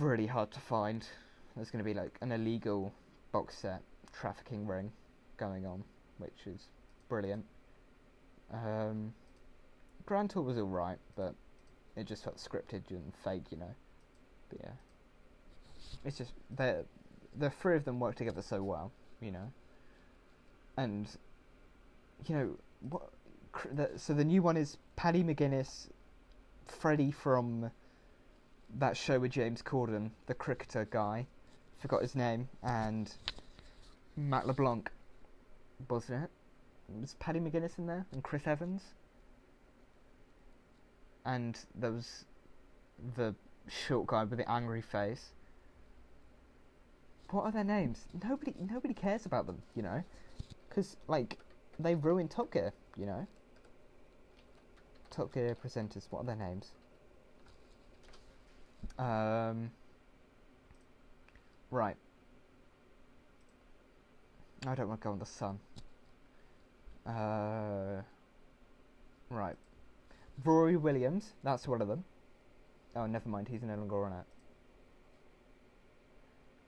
really 0.00 0.26
hard 0.26 0.50
to 0.52 0.60
find. 0.60 1.06
There's 1.54 1.70
going 1.70 1.84
to 1.84 1.88
be 1.88 1.94
like 1.94 2.18
an 2.20 2.32
illegal 2.32 2.92
box 3.30 3.58
set 3.58 3.82
trafficking 4.12 4.66
ring 4.66 4.90
going 5.36 5.64
on, 5.64 5.84
which 6.18 6.46
is 6.46 6.68
brilliant. 7.08 7.44
Um, 8.52 9.12
Grand 10.06 10.30
Tour 10.30 10.42
was 10.42 10.58
alright, 10.58 10.98
but 11.16 11.34
it 11.96 12.06
just 12.06 12.24
felt 12.24 12.36
scripted 12.36 12.90
and 12.90 13.12
fake, 13.24 13.44
you 13.50 13.58
know. 13.58 13.74
But 14.48 14.58
yeah, 14.64 14.72
it's 16.04 16.18
just 16.18 16.32
the 16.56 16.84
the 17.38 17.50
three 17.50 17.76
of 17.76 17.84
them 17.84 17.98
work 18.00 18.16
together 18.16 18.42
so 18.42 18.62
well, 18.62 18.92
you 19.20 19.30
know. 19.30 19.52
And 20.76 21.08
you 22.26 22.34
know 22.36 22.50
what? 22.88 23.10
The, 23.74 23.90
so 23.96 24.14
the 24.14 24.24
new 24.24 24.42
one 24.42 24.56
is 24.56 24.78
Paddy 24.96 25.22
McGuinness, 25.22 25.88
Freddie 26.66 27.10
from 27.10 27.70
that 28.78 28.96
show 28.96 29.20
with 29.20 29.32
James 29.32 29.62
Corden, 29.62 30.10
the 30.26 30.34
cricketer 30.34 30.86
guy, 30.90 31.26
forgot 31.78 32.00
his 32.00 32.14
name, 32.14 32.48
and 32.62 33.14
Matt 34.16 34.46
LeBlanc, 34.46 34.90
wasn't 35.88 36.24
it? 36.24 36.30
Was 37.00 37.14
Paddy 37.14 37.40
McGuinness 37.40 37.78
in 37.78 37.86
there 37.86 38.06
and 38.12 38.22
Chris 38.22 38.46
Evans? 38.46 38.82
And 41.24 41.58
there 41.74 41.92
was 41.92 42.24
the 43.16 43.34
short 43.68 44.06
guy 44.06 44.24
with 44.24 44.38
the 44.38 44.50
angry 44.50 44.82
face. 44.82 45.32
What 47.32 47.44
are 47.46 47.50
their 47.50 47.64
names? 47.64 48.06
Nobody, 48.22 48.52
nobody 48.60 48.92
cares 48.92 49.24
about 49.24 49.46
them, 49.46 49.62
you 49.74 49.82
know, 49.82 50.04
because 50.68 50.98
like 51.08 51.38
they 51.78 51.94
ruined 51.94 52.30
Top 52.30 52.52
Gear, 52.52 52.74
you 52.96 53.06
know. 53.06 53.26
Top 55.10 55.32
Gear 55.32 55.56
presenters, 55.64 56.06
what 56.10 56.20
are 56.20 56.26
their 56.26 56.36
names? 56.36 56.72
Um, 58.98 59.70
right. 61.70 61.96
I 64.66 64.74
don't 64.74 64.88
want 64.88 65.00
to 65.00 65.04
go 65.04 65.12
on 65.12 65.18
the 65.18 65.26
sun. 65.26 65.58
Uh, 67.06 68.02
right. 69.30 69.56
Rory 70.44 70.76
Williams, 70.76 71.32
that's 71.42 71.66
one 71.66 71.80
of 71.80 71.88
them. 71.88 72.04
Oh, 72.94 73.06
never 73.06 73.26
mind, 73.30 73.48
he's 73.48 73.62
no 73.62 73.74
longer 73.74 74.04
on 74.04 74.12
it. 74.12 74.26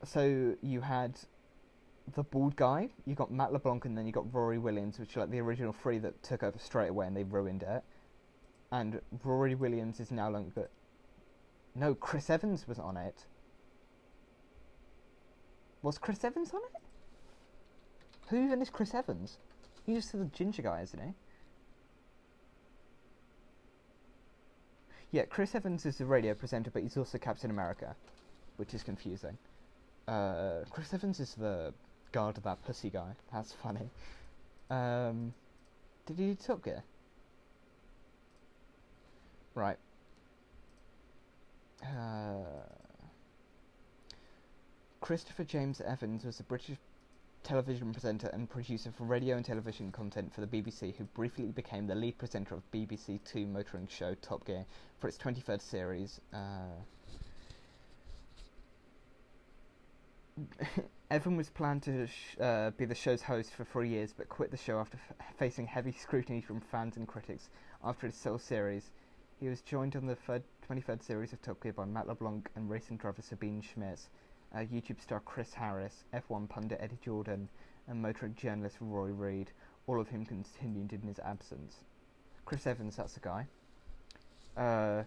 So 0.04 0.54
you 0.62 0.80
had 0.80 1.18
the 2.14 2.22
bald 2.22 2.56
guy, 2.56 2.90
you 3.06 3.14
got 3.14 3.30
Matt 3.30 3.52
LeBlanc, 3.52 3.84
and 3.86 3.96
then 3.96 4.06
you 4.06 4.12
got 4.12 4.32
Rory 4.32 4.58
Williams, 4.58 4.98
which 4.98 5.16
are 5.16 5.20
like 5.20 5.30
the 5.30 5.40
original 5.40 5.72
three 5.72 5.98
that 5.98 6.22
took 6.22 6.42
over 6.42 6.58
straight 6.58 6.88
away 6.88 7.06
and 7.06 7.16
they 7.16 7.24
ruined 7.24 7.62
it. 7.62 7.82
And 8.70 9.00
Rory 9.22 9.54
Williams 9.54 10.00
is 10.00 10.10
now 10.10 10.28
longer. 10.28 10.68
No, 11.74 11.94
Chris 11.94 12.28
Evans 12.28 12.68
was 12.68 12.78
on 12.78 12.96
it. 12.96 13.24
Was 15.82 15.98
Chris 15.98 16.24
Evans 16.24 16.52
on 16.52 16.60
it? 16.74 16.82
Who 18.28 18.44
even 18.44 18.62
is 18.62 18.70
Chris 18.70 18.94
Evans? 18.94 19.38
He's 19.84 19.96
just 19.96 20.12
the 20.12 20.24
ginger 20.26 20.62
guy, 20.62 20.82
isn't 20.82 20.98
he? 20.98 21.10
Yeah, 25.12 25.24
Chris 25.26 25.54
Evans 25.54 25.86
is 25.86 25.98
the 25.98 26.06
radio 26.06 26.34
presenter, 26.34 26.70
but 26.70 26.82
he's 26.82 26.96
also 26.96 27.18
Captain 27.18 27.50
America, 27.50 27.94
which 28.56 28.74
is 28.74 28.82
confusing. 28.82 29.38
Uh, 30.06 30.64
Chris 30.70 30.92
Evans 30.92 31.20
is 31.20 31.34
the 31.34 31.72
guard 32.12 32.36
of 32.36 32.44
that 32.44 32.62
pussy 32.64 32.90
guy. 32.90 33.12
That's 33.32 33.52
funny. 33.52 33.90
Um, 34.70 35.32
did 36.06 36.18
he 36.18 36.26
do 36.26 36.34
Top 36.34 36.62
Gear? 36.62 36.82
Right. 39.54 39.78
Uh, 41.82 42.44
Christopher 45.00 45.44
James 45.44 45.80
Evans 45.80 46.24
was 46.24 46.40
a 46.40 46.44
British 46.44 46.76
television 47.42 47.92
presenter 47.92 48.28
and 48.28 48.48
producer 48.48 48.90
for 48.96 49.04
radio 49.04 49.36
and 49.36 49.44
television 49.44 49.92
content 49.92 50.32
for 50.34 50.40
the 50.40 50.46
BBC, 50.46 50.96
who 50.96 51.04
briefly 51.04 51.44
became 51.52 51.86
the 51.86 51.94
lead 51.94 52.16
presenter 52.18 52.54
of 52.54 52.62
BBC 52.72 53.20
Two 53.24 53.46
motoring 53.46 53.86
show 53.86 54.14
Top 54.22 54.44
Gear 54.46 54.64
for 54.98 55.08
its 55.08 55.18
23rd 55.18 55.60
series. 55.60 56.20
Uh, 56.32 56.72
Evan 61.10 61.36
was 61.36 61.50
planned 61.50 61.82
to 61.84 62.06
sh- 62.06 62.36
uh, 62.40 62.70
be 62.70 62.84
the 62.84 62.94
show's 62.94 63.22
host 63.22 63.52
for 63.52 63.64
three 63.64 63.88
years, 63.88 64.12
but 64.16 64.28
quit 64.28 64.50
the 64.50 64.56
show 64.56 64.78
after 64.78 64.98
f- 65.08 65.26
facing 65.38 65.66
heavy 65.66 65.92
scrutiny 65.92 66.40
from 66.40 66.60
fans 66.60 66.96
and 66.96 67.06
critics 67.06 67.50
after 67.84 68.06
his 68.06 68.16
sole 68.16 68.38
series. 68.38 68.90
He 69.38 69.48
was 69.48 69.60
joined 69.60 69.96
on 69.96 70.06
the 70.06 70.14
third, 70.14 70.42
23rd 70.68 71.02
series 71.02 71.32
of 71.32 71.42
Top 71.42 71.62
Gear 71.62 71.72
by 71.72 71.84
Matt 71.84 72.08
LeBlanc 72.08 72.48
and 72.56 72.68
racing 72.68 72.96
driver 72.96 73.22
Sabine 73.22 73.60
Schmitz, 73.62 74.08
uh, 74.54 74.58
YouTube 74.58 75.00
star 75.00 75.20
Chris 75.20 75.54
Harris, 75.54 76.04
F1 76.14 76.48
pundit 76.48 76.78
Eddie 76.80 76.98
Jordan, 77.04 77.48
and 77.86 78.00
motoring 78.00 78.34
journalist 78.34 78.76
Rory 78.80 79.12
Reid, 79.12 79.50
all 79.86 80.00
of 80.00 80.08
whom 80.08 80.24
continued 80.24 80.92
in 80.92 81.02
his 81.02 81.18
absence. 81.20 81.84
Chris 82.44 82.66
Evans, 82.66 82.96
that's 82.96 83.14
the 83.14 83.20
guy. 83.20 83.46
Uh, 84.56 85.02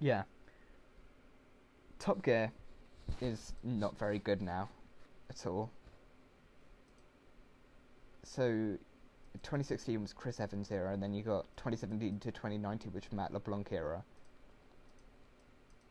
yeah. 0.00 0.22
Top 1.98 2.22
Gear 2.22 2.50
is 3.20 3.52
not 3.62 3.98
very 3.98 4.18
good 4.18 4.42
now 4.42 4.68
at 5.28 5.46
all. 5.46 5.70
So, 8.22 8.76
2016 9.42 10.00
was 10.00 10.12
Chris 10.12 10.40
Evans 10.40 10.70
era, 10.70 10.92
and 10.92 11.02
then 11.02 11.12
you 11.12 11.22
got 11.22 11.46
2017 11.56 12.20
to 12.20 12.30
2019, 12.30 12.92
which 12.92 13.10
Matt 13.12 13.32
LeBlanc 13.32 13.72
era, 13.72 14.04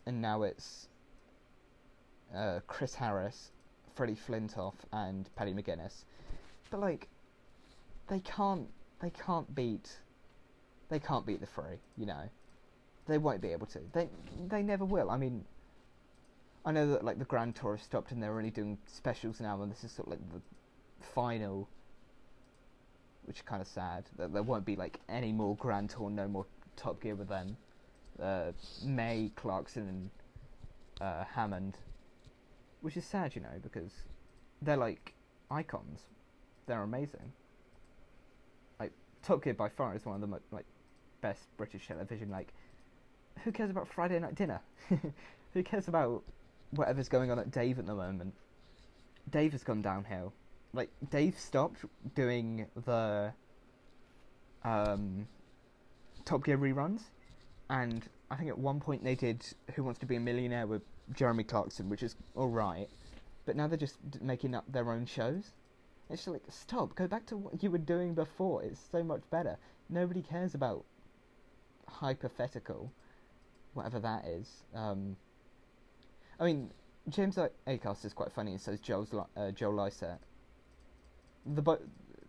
and 0.05 0.21
now 0.21 0.43
it's 0.43 0.87
uh, 2.35 2.59
Chris 2.67 2.93
Harris, 2.95 3.51
Freddie 3.95 4.15
Flintoff, 4.15 4.75
and 4.91 5.29
Paddy 5.35 5.53
McGuinness. 5.53 6.03
But 6.69 6.79
like, 6.79 7.07
they 8.07 8.19
can't, 8.19 8.67
they 9.01 9.09
can't 9.09 9.53
beat, 9.55 9.89
they 10.89 10.99
can't 10.99 11.25
beat 11.25 11.39
the 11.39 11.47
three. 11.47 11.79
You 11.97 12.05
know, 12.05 12.29
they 13.07 13.17
won't 13.17 13.41
be 13.41 13.49
able 13.49 13.67
to. 13.67 13.79
They, 13.93 14.09
they 14.47 14.61
never 14.61 14.85
will. 14.85 15.09
I 15.09 15.17
mean, 15.17 15.43
I 16.65 16.71
know 16.71 16.87
that 16.91 17.03
like 17.03 17.19
the 17.19 17.25
Grand 17.25 17.55
Tour 17.55 17.75
has 17.75 17.83
stopped 17.83 18.11
and 18.11 18.21
they're 18.21 18.37
only 18.37 18.51
doing 18.51 18.77
specials 18.85 19.39
now, 19.39 19.61
and 19.61 19.71
this 19.71 19.83
is 19.83 19.91
sort 19.91 20.07
of 20.07 20.13
like 20.13 20.31
the 20.33 20.41
final, 21.13 21.69
which 23.23 23.37
is 23.37 23.41
kind 23.43 23.61
of 23.61 23.67
sad. 23.67 24.05
That 24.17 24.33
there 24.33 24.43
won't 24.43 24.65
be 24.65 24.75
like 24.75 24.99
any 25.07 25.31
more 25.31 25.55
Grand 25.55 25.89
Tour, 25.89 26.09
no 26.09 26.27
more 26.27 26.45
Top 26.75 27.01
Gear 27.01 27.15
with 27.15 27.29
them. 27.29 27.57
Uh, 28.21 28.51
May, 28.83 29.31
Clarkson, 29.35 29.87
and 29.87 30.09
uh, 30.99 31.23
Hammond, 31.23 31.77
which 32.81 32.97
is 32.97 33.05
sad, 33.05 33.35
you 33.35 33.41
know, 33.41 33.47
because 33.61 33.91
they're 34.61 34.77
like 34.77 35.13
icons. 35.49 36.01
They're 36.67 36.83
amazing. 36.83 37.31
Like 38.79 38.91
Top 39.23 39.43
Gear 39.43 39.53
by 39.53 39.69
far 39.69 39.95
is 39.95 40.05
one 40.05 40.15
of 40.15 40.21
the 40.21 40.27
mo- 40.27 40.39
like 40.51 40.65
best 41.21 41.47
British 41.55 41.87
television. 41.87 42.29
Like, 42.29 42.53
who 43.43 43.51
cares 43.53 43.69
about 43.69 43.87
Friday 43.87 44.19
Night 44.19 44.35
Dinner? 44.35 44.59
who 45.53 45.63
cares 45.63 45.87
about 45.87 46.23
whatever's 46.71 47.09
going 47.09 47.31
on 47.31 47.39
at 47.39 47.51
Dave 47.51 47.79
at 47.79 47.85
the 47.85 47.95
moment. 47.95 48.33
Dave 49.29 49.51
has 49.51 49.63
gone 49.63 49.81
downhill. 49.81 50.33
Like 50.73 50.89
Dave 51.09 51.37
stopped 51.39 51.83
doing 52.15 52.67
the 52.85 53.33
um, 54.63 55.27
Top 56.25 56.43
Gear 56.43 56.57
reruns, 56.57 57.01
and 57.69 58.07
I 58.29 58.35
think 58.35 58.49
at 58.49 58.57
one 58.57 58.79
point 58.79 59.03
they 59.03 59.15
did 59.15 59.43
Who 59.75 59.83
Wants 59.83 59.99
to 59.99 60.05
Be 60.05 60.15
a 60.15 60.19
Millionaire 60.19 60.67
with 60.67 60.83
Jeremy 61.13 61.43
Clarkson, 61.43 61.89
which 61.89 62.03
is 62.03 62.15
all 62.35 62.49
right. 62.49 62.87
But 63.45 63.55
now 63.55 63.67
they're 63.67 63.77
just 63.77 63.97
making 64.21 64.53
up 64.53 64.71
their 64.71 64.91
own 64.91 65.05
shows. 65.05 65.53
It's 66.09 66.25
just 66.25 66.27
like 66.27 66.43
stop, 66.49 66.95
go 66.95 67.07
back 67.07 67.25
to 67.27 67.37
what 67.37 67.63
you 67.63 67.71
were 67.71 67.77
doing 67.77 68.13
before. 68.13 68.63
It's 68.63 68.81
so 68.91 69.03
much 69.03 69.21
better. 69.31 69.57
Nobody 69.89 70.21
cares 70.21 70.53
about 70.53 70.85
hypothetical, 71.87 72.91
whatever 73.73 73.99
that 73.99 74.25
is. 74.25 74.63
Um, 74.75 75.15
I 76.39 76.45
mean, 76.45 76.71
James 77.09 77.37
Acaster 77.67 78.05
is 78.05 78.13
quite 78.13 78.31
funny, 78.31 78.51
and 78.51 78.61
so 78.61 78.71
is 78.71 78.79
Joel's, 78.79 79.13
uh, 79.13 79.51
Joel 79.51 79.73
Lycett. 79.73 80.19
The 81.45 81.61
but, 81.61 81.83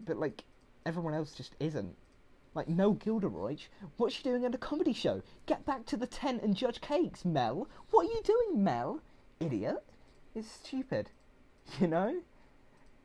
but 0.05 0.16
like 0.16 0.44
everyone 0.87 1.14
else 1.14 1.33
just 1.33 1.55
isn't. 1.61 1.94
Like 2.55 2.68
no 2.68 2.94
Gilderoy, 2.94 3.59
what's 3.96 4.14
she 4.16 4.25
doing 4.25 4.44
at 4.44 4.55
a 4.55 4.59
comedy 4.59 4.92
show? 4.92 5.23
Get 5.46 5.64
back 5.64 5.87
to 5.87 5.96
the 5.96 6.07
tent 6.07 6.42
and 6.42 6.57
judge 6.57 6.81
cakes, 6.81 7.25
Mel. 7.25 7.68
What 7.90 8.07
are 8.07 8.11
you 8.11 8.20
doing, 8.25 8.64
Mel? 8.64 9.01
Idiot. 9.38 9.85
It's 10.35 10.51
stupid. 10.51 11.11
You 11.81 11.87
know. 11.87 12.20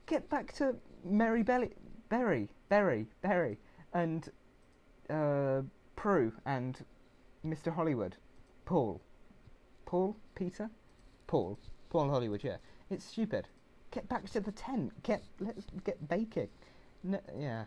Get 0.08 0.28
back 0.28 0.54
to 0.54 0.76
Mary 1.04 1.44
Belly- 1.44 1.76
Berry. 2.10 2.50
Berry, 2.70 3.06
Berry, 3.22 3.60
and 3.94 4.30
uh, 5.10 5.62
Prue 5.96 6.34
and 6.46 6.84
Mr. 7.46 7.72
Hollywood, 7.74 8.16
Paul, 8.66 9.02
Paul, 9.86 10.18
Peter, 10.36 10.70
Paul, 11.36 11.60
Paul 11.90 12.10
Hollywood. 12.10 12.42
Yeah, 12.46 12.56
it's 12.90 13.04
stupid. 13.04 13.50
Get 13.92 14.08
back 14.08 14.30
to 14.32 14.40
the 14.40 14.54
tent. 14.54 14.94
Get 15.04 15.22
let's 15.42 15.66
get 15.84 16.08
baking. 16.08 16.48
No, 17.04 17.20
yeah. 17.38 17.66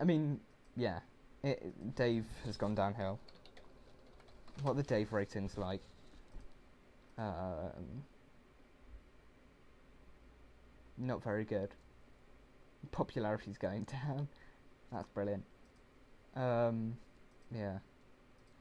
I 0.00 0.04
mean, 0.04 0.40
yeah. 0.74 1.00
It, 1.42 1.94
Dave 1.94 2.24
has 2.46 2.56
gone 2.56 2.74
downhill. 2.74 3.18
What 4.62 4.76
the 4.76 4.82
Dave 4.82 5.12
ratings 5.12 5.58
like? 5.58 5.82
Um, 7.18 8.04
not 10.96 11.22
very 11.22 11.44
good. 11.44 11.74
Popularity's 12.90 13.58
going 13.58 13.82
down. 14.06 14.28
That's 14.90 15.08
brilliant. 15.08 15.44
Um, 16.34 16.96
yeah. 17.54 17.80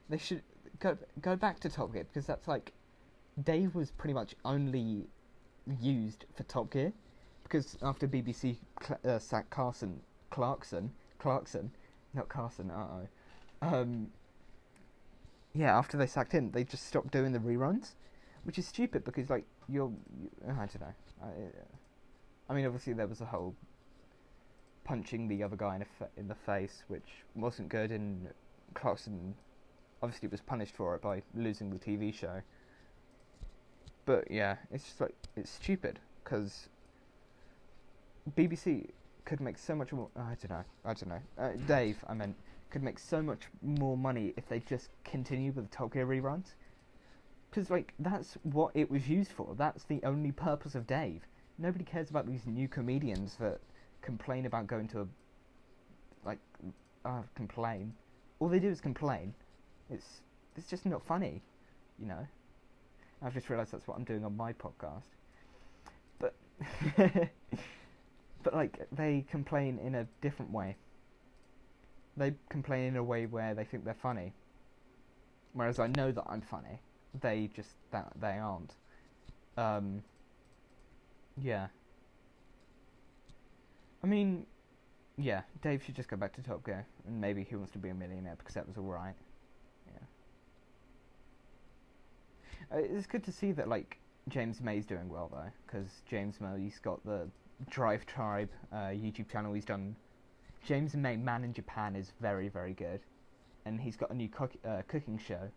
They 0.10 0.18
should 0.18 0.44
go 0.80 0.98
go 1.22 1.38
back 1.38 1.62
to 1.62 1.70
Top 1.70 1.94
Gear 1.94 2.04
because 2.04 2.26
that's 2.26 2.50
like 2.50 2.74
Dave 3.44 3.76
was 3.76 3.92
pretty 3.92 4.14
much 4.14 4.36
only 4.46 5.08
used 5.80 6.26
for 6.36 6.44
Top 6.44 6.72
Gear 6.72 6.94
because 7.44 7.78
after 7.82 8.08
BBC 8.08 8.58
cl- 8.82 9.00
uh, 9.06 9.20
sacked 9.20 9.50
Carson 9.50 10.02
Clarkson 10.30 10.92
Clarkson 11.20 11.72
not 12.14 12.30
Carson 12.30 12.72
uh 12.72 12.88
oh 13.62 13.68
um 13.68 14.08
yeah 15.54 15.78
after 15.78 15.98
they 15.98 16.08
sacked 16.08 16.32
him 16.32 16.52
they 16.52 16.64
just 16.64 16.86
stopped 16.86 17.12
doing 17.12 17.32
the 17.32 17.40
reruns 17.40 17.94
which 18.44 18.58
is 18.58 18.68
stupid 18.68 19.04
because 19.04 19.30
like 19.30 19.46
you're 19.68 19.92
you, 20.22 20.30
I 20.44 20.54
don't 20.54 20.82
know 20.82 20.94
I, 21.24 21.28
I 22.50 22.56
mean 22.56 22.66
obviously 22.66 22.94
there 22.94 23.08
was 23.08 23.22
a 23.22 23.26
whole 23.26 23.56
punching 24.84 25.28
the 25.28 25.42
other 25.44 25.56
guy 25.56 25.78
in, 25.78 25.86
fa- 25.98 26.10
in 26.16 26.28
the 26.28 26.36
face 26.36 26.84
which 26.88 27.24
wasn't 27.36 27.70
good 27.70 27.92
and 27.92 28.28
Clarkson 28.76 29.36
obviously 30.04 30.30
was 30.30 30.42
punished 30.42 30.76
for 30.76 30.96
it 30.96 31.02
by 31.02 31.24
losing 31.34 31.72
the 31.72 31.80
TV 31.80 32.14
show 32.14 32.42
but 34.06 34.30
yeah, 34.30 34.58
it's 34.72 34.86
just 34.86 35.02
like 35.02 35.16
it's 35.36 35.50
stupid 35.50 36.00
because 36.24 36.70
BBC 38.36 38.90
could 39.26 39.42
make 39.42 39.58
so 39.58 39.76
much 39.76 39.92
more. 39.92 40.10
I 40.16 40.36
don't 40.42 40.50
know. 40.50 40.64
I 40.84 40.94
don't 40.94 41.08
know. 41.08 41.22
Uh, 41.38 41.50
Dave, 41.68 41.98
I 42.08 42.14
meant, 42.14 42.36
could 42.70 42.84
make 42.84 43.00
so 43.00 43.22
much 43.22 43.44
more 43.62 43.98
money 43.98 44.34
if 44.38 44.48
they 44.48 44.60
just 44.60 44.90
continue 45.04 45.52
with 45.52 45.70
the 45.70 45.76
Top 45.76 45.94
Gear 45.94 46.06
reruns. 46.06 46.54
Because 47.50 47.70
like 47.70 47.94
that's 48.00 48.38
what 48.44 48.72
it 48.74 48.90
was 48.90 49.08
used 49.08 49.32
for. 49.32 49.56
That's 49.58 49.84
the 49.84 50.02
only 50.04 50.32
purpose 50.32 50.76
of 50.76 50.86
Dave. 50.86 51.22
Nobody 51.58 51.86
cares 51.86 52.10
about 52.10 52.28
these 52.28 52.46
new 52.46 52.68
comedians 52.68 53.38
that 53.40 53.60
complain 54.02 54.46
about 54.46 54.68
going 54.68 54.88
to 54.90 55.02
a 55.02 55.08
like 56.26 56.40
uh, 57.06 57.22
complain. 57.36 57.94
All 58.40 58.50
they 58.50 58.60
do 58.60 58.70
is 58.70 58.82
complain. 58.82 59.34
It's 59.90 60.22
it's 60.58 60.68
just 60.68 60.86
not 60.86 61.04
funny, 61.04 61.42
you 62.00 62.08
know. 62.08 62.28
I've 63.22 63.34
just 63.34 63.50
realised 63.50 63.72
that's 63.72 63.88
what 63.88 63.98
I'm 63.98 64.04
doing 64.04 64.24
on 64.26 64.36
my 64.36 64.54
podcast. 64.54 65.04
But 66.20 66.36
but 68.44 68.54
like 68.54 68.88
they 68.92 69.26
complain 69.30 69.80
in 69.80 69.96
a 69.96 70.08
different 70.22 70.52
way. 70.52 70.76
They 72.18 72.34
complain 72.50 72.90
in 72.90 72.96
a 72.96 73.04
way 73.04 73.26
where 73.26 73.54
they 73.54 73.66
think 73.66 73.84
they're 73.84 73.94
funny. 73.94 74.34
Whereas 75.54 75.80
I 75.80 75.88
know 75.88 76.12
that 76.12 76.24
I'm 76.28 76.42
funny. 76.42 76.80
They 77.22 77.50
just 77.56 77.72
that 77.92 78.12
they 78.20 78.38
aren't. 78.38 78.74
Um 79.58 80.04
yeah. 81.42 81.68
I 84.04 84.08
mean 84.08 84.46
yeah, 85.18 85.42
Dave 85.62 85.82
should 85.84 85.96
just 85.96 86.10
go 86.10 86.18
back 86.18 86.34
to 86.36 86.42
Top 86.42 86.66
Gear 86.66 86.86
and 87.08 87.22
maybe 87.22 87.44
he 87.44 87.56
wants 87.56 87.72
to 87.72 87.78
be 87.78 87.90
a 87.90 87.94
millionaire 87.94 88.36
because 88.38 88.56
that 88.56 88.68
was 88.68 88.78
alright. 88.78 89.16
Uh, 92.72 92.78
it's 92.78 93.08
good 93.08 93.24
to 93.24 93.32
see 93.32 93.52
that 93.52 93.68
like 93.68 93.98
James 94.30 94.62
May's 94.62 94.86
doing 94.86 95.10
well 95.10 95.30
though, 95.32 95.52
because 95.66 96.02
James 96.10 96.40
May 96.42 96.60
he's 96.60 96.80
got 96.80 97.04
the 97.06 97.28
Drive 97.70 98.06
Tribe 98.06 98.50
uh, 98.72 98.88
YouTube 98.88 99.30
channel. 99.32 99.54
He's 99.54 99.66
done 99.66 99.96
James 100.66 100.96
May 100.96 101.16
Man 101.16 101.44
in 101.44 101.54
Japan 101.54 101.96
is 101.96 102.12
very 102.22 102.50
very 102.50 102.74
good, 102.74 103.02
and 103.66 103.80
he's 103.80 103.96
got 103.96 104.10
a 104.10 104.16
new 104.16 104.30
cook, 104.30 104.52
uh, 104.68 104.82
cooking 104.88 105.18
show, 105.18 105.50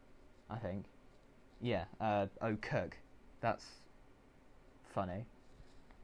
I 0.51 0.57
think. 0.57 0.85
Yeah, 1.61 1.85
uh, 2.01 2.27
Oh 2.41 2.57
Cook, 2.61 2.97
that's 3.41 3.65
funny. 4.95 5.25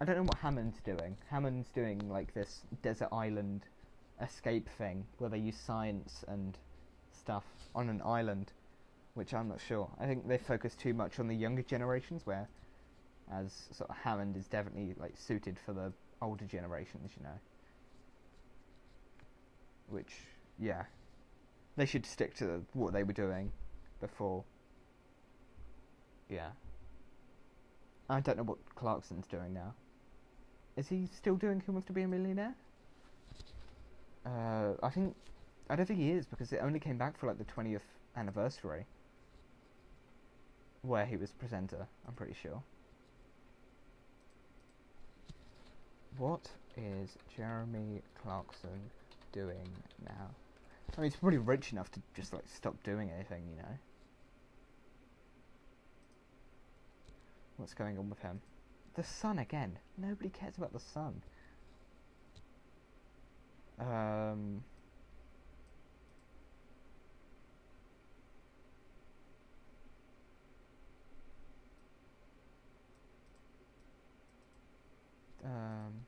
I 0.00 0.04
don't 0.04 0.16
know 0.16 0.22
what 0.22 0.38
Hammond's 0.38 0.80
doing. 0.80 1.16
Hammond's 1.30 1.68
doing 1.70 2.08
like 2.08 2.34
this 2.34 2.62
desert 2.82 3.08
island 3.12 3.62
escape 4.20 4.68
thing 4.76 5.04
where 5.18 5.30
they 5.30 5.38
use 5.38 5.56
science 5.56 6.24
and 6.28 6.58
stuff 7.12 7.44
on 7.74 7.88
an 7.88 8.02
island 8.04 8.52
which 9.14 9.32
I'm 9.32 9.48
not 9.48 9.60
sure. 9.60 9.88
I 9.98 10.06
think 10.06 10.28
they 10.28 10.38
focus 10.38 10.74
too 10.74 10.92
much 10.92 11.18
on 11.18 11.28
the 11.28 11.34
younger 11.34 11.62
generations, 11.62 12.26
where 12.26 12.48
as 13.32 13.68
sort 13.72 13.90
of 13.90 13.96
Hammond 13.96 14.36
is 14.36 14.46
definitely 14.46 14.94
like 14.98 15.16
suited 15.16 15.58
for 15.64 15.72
the 15.72 15.92
older 16.20 16.44
generations, 16.44 17.12
you 17.16 17.24
know. 17.24 17.38
Which, 19.88 20.12
yeah, 20.58 20.84
they 21.76 21.86
should 21.86 22.04
stick 22.06 22.34
to 22.36 22.64
what 22.72 22.92
they 22.92 23.02
were 23.02 23.12
doing 23.12 23.52
before. 24.00 24.44
Yeah. 26.28 26.50
I 28.10 28.20
don't 28.20 28.36
know 28.36 28.44
what 28.44 28.58
Clarkson's 28.74 29.26
doing 29.26 29.54
now. 29.54 29.74
Is 30.76 30.88
he 30.88 31.08
still 31.14 31.36
doing 31.36 31.62
Who 31.64 31.72
Wants 31.72 31.86
to 31.86 31.92
Be 31.92 32.02
a 32.02 32.08
Millionaire? 32.08 32.54
Uh, 34.26 34.72
I 34.82 34.90
think 34.90 35.14
I 35.70 35.76
don't 35.76 35.86
think 35.86 36.00
he 36.00 36.10
is 36.10 36.26
because 36.26 36.52
it 36.52 36.60
only 36.62 36.80
came 36.80 36.98
back 36.98 37.16
for 37.18 37.26
like 37.26 37.38
the 37.38 37.44
twentieth 37.44 37.84
anniversary 38.16 38.86
where 40.84 41.06
he 41.06 41.16
was 41.16 41.32
presenter, 41.32 41.86
I'm 42.06 42.14
pretty 42.14 42.34
sure. 42.34 42.62
What 46.16 46.48
is 46.76 47.16
Jeremy 47.36 48.02
Clarkson 48.22 48.90
doing 49.32 49.68
now? 50.04 50.30
I 50.96 51.00
mean, 51.00 51.10
he's 51.10 51.18
probably 51.18 51.38
rich 51.38 51.72
enough 51.72 51.90
to 51.92 52.00
just 52.14 52.32
like 52.32 52.44
stop 52.46 52.80
doing 52.84 53.10
anything, 53.10 53.42
you 53.50 53.56
know. 53.56 53.78
What's 57.56 57.74
going 57.74 57.98
on 57.98 58.10
with 58.10 58.20
him? 58.20 58.40
The 58.94 59.02
sun 59.02 59.38
again. 59.38 59.78
Nobody 59.98 60.28
cares 60.28 60.56
about 60.56 60.72
the 60.72 60.80
sun. 60.80 61.22
Um. 63.80 64.62
Um, 75.44 76.06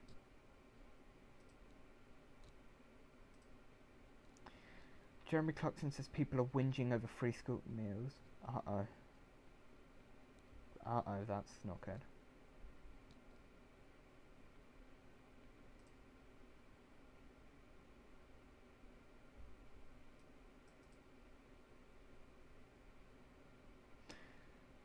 Jeremy 5.26 5.52
Clarkson 5.52 5.90
says 5.90 6.08
people 6.08 6.40
are 6.40 6.44
whinging 6.46 6.92
over 6.92 7.06
free 7.06 7.32
school 7.32 7.62
meals. 7.66 8.12
Uh 8.48 8.60
oh. 8.66 8.86
Uh 10.86 11.02
oh, 11.06 11.24
that's 11.26 11.58
not 11.64 11.80
good. 11.82 12.00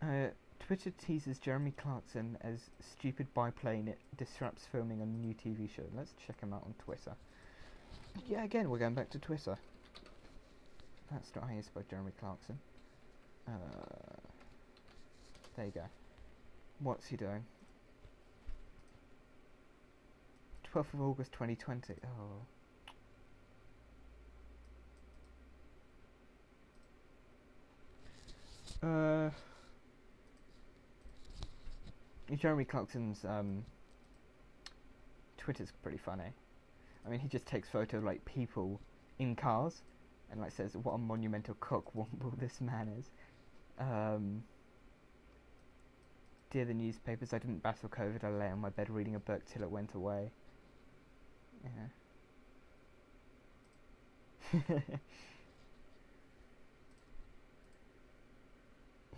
Uh, 0.02 0.30
Twitter 0.68 0.92
teases 0.92 1.40
Jeremy 1.40 1.72
Clarkson 1.72 2.38
as 2.42 2.70
stupid 2.80 3.28
biplane. 3.34 3.88
It 3.88 4.00
disrupts 4.18 4.66
filming 4.72 5.02
on 5.02 5.08
a 5.08 5.18
new 5.18 5.34
TV 5.34 5.70
show. 5.70 5.84
Let's 5.96 6.14
check 6.26 6.40
him 6.40 6.54
out 6.54 6.64
on 6.66 6.76
Twitter. 6.80 7.16
Yeah, 8.28 8.44
again, 8.44 8.70
we're 8.70 8.78
going 8.78 8.94
back 8.94 9.10
to 9.12 9.20
Twitter. 9.20 9.58
That's 11.12 11.36
not 11.36 11.50
how 11.50 11.56
you 11.56 11.62
spell 11.62 11.84
Jeremy 11.90 12.12
Clarkson. 12.20 12.58
Uh, 13.48 13.52
there 15.58 15.66
you 15.66 15.72
go. 15.72 15.84
What's 16.80 17.08
he 17.08 17.18
doing? 17.18 17.44
12th 20.74 20.94
of 20.94 21.02
August 21.02 21.34
2020. 21.34 21.96
Oh. 28.84 28.88
Uh. 28.88 29.30
Jeremy 32.36 32.66
Clarkson's 32.66 33.24
um, 33.26 33.66
Twitter's 35.38 35.72
pretty 35.84 35.98
funny. 35.98 36.32
I 37.06 37.10
mean, 37.10 37.20
he 37.20 37.28
just 37.28 37.46
takes 37.46 37.70
photo 37.70 37.98
of 37.98 38.04
like 38.04 38.24
people 38.26 38.80
in 39.20 39.36
cars 39.36 39.82
and 40.32 40.40
like 40.40 40.52
says, 40.52 40.76
"What 40.78 40.94
a 40.94 40.98
monumental 40.98 41.56
cook 41.60 41.92
Womble 41.96 42.38
this 42.40 42.62
man 42.62 42.90
is." 42.90 43.10
Um, 43.80 44.44
Dear 46.52 46.66
the 46.66 46.74
newspapers, 46.74 47.32
I 47.34 47.40
didn't 47.40 47.64
battle 47.64 47.88
COVID. 47.88 48.26
I 48.26 48.30
lay 48.30 48.50
on 48.50 48.60
my 48.60 48.70
bed 48.70 48.90
reading 48.90 49.16
a 49.16 49.20
book 49.20 49.46
till 49.46 49.64
it 49.64 49.72
went 49.72 49.94
away. 49.94 50.32
Yeah. 51.64 51.88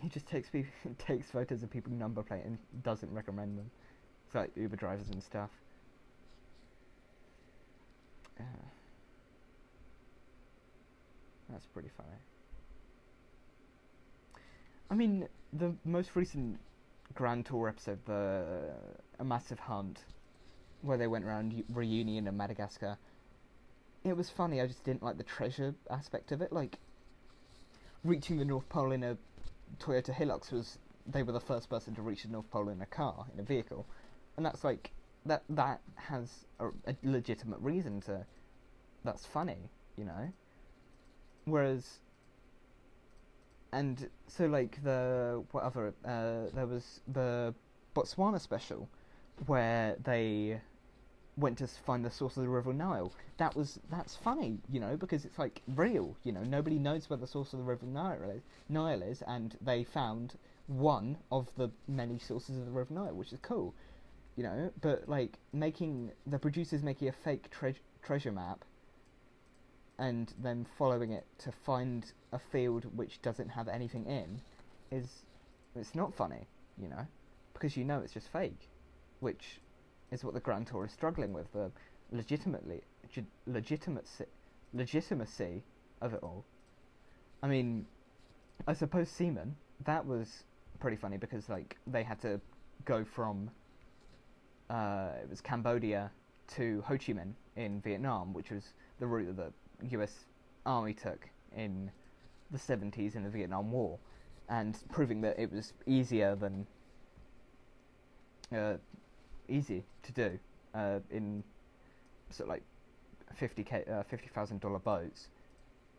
he 0.04 0.10
just 0.10 0.28
takes 0.28 0.50
people, 0.50 0.70
takes 0.98 1.32
photos 1.32 1.64
of 1.64 1.72
people's 1.72 1.96
number 1.96 2.22
plate 2.22 2.44
and 2.46 2.58
doesn't 2.84 3.12
recommend 3.14 3.58
them. 3.58 3.72
It's 4.26 4.36
like 4.36 4.52
Uber 4.56 4.76
drivers 4.76 5.10
and 5.10 5.24
stuff. 5.24 5.50
Yeah. 8.38 8.46
That's 11.50 11.66
pretty 11.68 11.90
funny. 11.96 12.10
I 14.92 14.96
mean, 14.96 15.28
the 15.54 15.74
most 15.86 16.16
recent 16.16 16.60
Grand 17.16 17.46
Tour 17.46 17.70
episode, 17.70 18.00
the 18.06 18.44
A 19.20 19.24
Massive 19.24 19.60
Hunt, 19.60 20.00
where 20.82 20.98
they 20.98 21.08
went 21.08 21.24
around 21.24 21.64
Reunion 21.70 22.28
and 22.28 22.38
Madagascar, 22.38 22.98
it 24.04 24.18
was 24.18 24.30
funny. 24.30 24.60
I 24.60 24.68
just 24.68 24.84
didn't 24.84 25.04
like 25.04 25.18
the 25.18 25.24
treasure 25.24 25.74
aspect 25.90 26.32
of 26.34 26.42
it. 26.42 26.52
Like, 26.52 26.78
reaching 28.04 28.38
the 28.38 28.46
North 28.46 28.68
Pole 28.68 28.92
in 28.92 29.04
a 29.04 29.18
Toyota 29.80 30.14
Hilux 30.14 30.52
was 30.52 30.78
they 31.06 31.24
were 31.24 31.32
the 31.32 31.40
first 31.40 31.70
person 31.70 31.94
to 31.96 32.02
reach 32.02 32.24
the 32.24 32.30
North 32.30 32.50
Pole 32.50 32.70
in 32.70 32.82
a 32.82 32.86
car 32.86 33.26
in 33.34 33.40
a 33.40 33.44
vehicle, 33.44 33.86
and 34.38 34.46
that's 34.46 34.64
like 34.64 34.92
that 35.26 35.44
that 35.50 35.82
has 35.96 36.46
a, 36.60 36.68
a 36.88 36.96
legitimate 37.04 37.60
reason 37.60 38.02
to. 38.02 38.26
That's 39.04 39.26
funny, 39.26 39.70
you 39.98 40.06
know. 40.06 40.32
Whereas. 41.46 42.00
And 43.74 44.08
so, 44.28 44.46
like 44.46 44.82
the 44.84 45.44
whatever, 45.52 45.88
uh, 46.06 46.54
there 46.54 46.68
was 46.68 47.02
the 47.12 47.56
Botswana 47.96 48.40
special, 48.40 48.88
where 49.48 49.96
they 50.04 50.62
went 51.36 51.58
to 51.58 51.68
find 51.68 52.06
the 52.06 52.12
source 52.12 52.38
of 52.38 52.44
the 52.44 52.50
river 52.50 52.74
Nile. 52.74 53.12
That 53.38 53.56
was 53.56 53.80
that's 53.90 54.16
funny, 54.16 54.60
you 54.72 54.80
know, 54.80 54.96
because 54.98 55.26
it's 55.26 55.40
like 55.40 55.62
real. 55.76 56.16
You 56.24 56.32
know, 56.32 56.44
nobody 56.44 56.78
knows 56.78 57.10
where 57.10 57.18
the 57.18 57.28
source 57.28 57.54
of 57.54 57.60
the 57.60 57.66
river 57.66 57.86
Nile 57.86 58.30
is, 58.30 58.44
Nile 58.70 59.02
is, 59.02 59.22
and 59.24 59.58
they 59.62 59.84
found 59.84 60.38
one 60.68 61.18
of 61.32 61.50
the 61.58 61.70
many 61.88 62.20
sources 62.20 62.58
of 62.58 62.66
the 62.66 62.72
river 62.72 62.94
Nile, 62.94 63.14
which 63.14 63.34
is 63.34 63.40
cool. 63.42 63.74
You 64.36 64.44
know, 64.44 64.72
but 64.82 65.08
like 65.08 65.38
making 65.52 66.12
the 66.26 66.40
producers 66.40 66.84
making 66.84 67.08
a 67.08 67.12
fake 67.12 67.50
tre- 67.52 67.76
treasure 68.02 68.32
map 68.32 68.66
and 70.00 70.34
then 70.42 70.66
following 70.78 71.12
it 71.12 71.26
to 71.38 71.52
find 71.52 72.12
a 72.32 72.40
field 72.40 72.86
which 72.96 73.22
doesn't 73.22 73.50
have 73.50 73.68
anything 73.68 74.06
in 74.06 74.42
is 74.92 75.24
it's 75.76 75.94
not 75.96 76.14
funny, 76.14 76.48
you 76.78 76.88
know, 76.88 77.06
because 77.54 77.78
you 77.78 77.84
know 77.84 78.00
it's 78.00 78.14
just 78.14 78.28
fake, 78.32 78.70
which 79.20 79.60
is 80.14 80.24
what 80.24 80.34
the 80.34 80.40
Grand 80.40 80.68
Tour 80.68 80.86
is 80.86 80.92
struggling 80.92 81.34
with 81.34 81.52
the 81.54 81.72
legitimately 82.12 82.82
legitimacy 83.48 84.26
legitimacy 84.74 85.64
of 86.02 86.14
it 86.14 86.20
all. 86.24 86.46
I 87.42 87.48
mean, 87.48 87.86
I 88.68 88.74
suppose 88.74 89.10
Seamen 89.10 89.56
that 89.86 90.06
was 90.06 90.44
pretty 90.80 90.98
funny 90.98 91.18
because 91.18 91.50
like 91.50 91.78
they 91.88 92.04
had 92.04 92.20
to 92.22 92.40
go 92.86 93.04
from 93.04 93.50
uh, 94.70 95.10
it 95.22 95.30
was 95.30 95.42
Cambodia 95.42 96.12
to 96.56 96.84
Ho 96.88 96.98
Chi 96.98 97.14
Minh 97.14 97.34
in 97.56 97.82
Vietnam, 97.82 98.34
which 98.34 98.52
was 98.52 98.74
the 99.00 99.08
route 99.08 99.36
that 99.38 99.52
the 99.80 99.88
U.S. 99.98 100.26
Army 100.66 100.94
took 100.94 101.30
in 101.56 101.92
the 102.52 102.58
70s 102.58 103.16
in 103.16 103.24
the 103.24 103.30
Vietnam 103.30 103.72
War, 103.72 103.98
and 104.50 104.78
proving 104.92 105.22
that 105.22 105.38
it 105.40 105.52
was 105.52 105.74
easier 105.86 106.36
than 106.36 106.66
uh, 108.56 108.74
easy 109.48 109.84
to 110.04 110.12
do 110.12 110.40
uh, 110.74 111.00
in 111.12 111.44
sort 112.30 112.50
of 112.50 112.56
like 112.56 112.64
50 113.36 113.64
k 113.64 113.84
uh, 113.92 114.04
fifty 114.04 114.28
thousand 114.28 114.62
dollar 114.62 114.80
boats, 114.80 115.28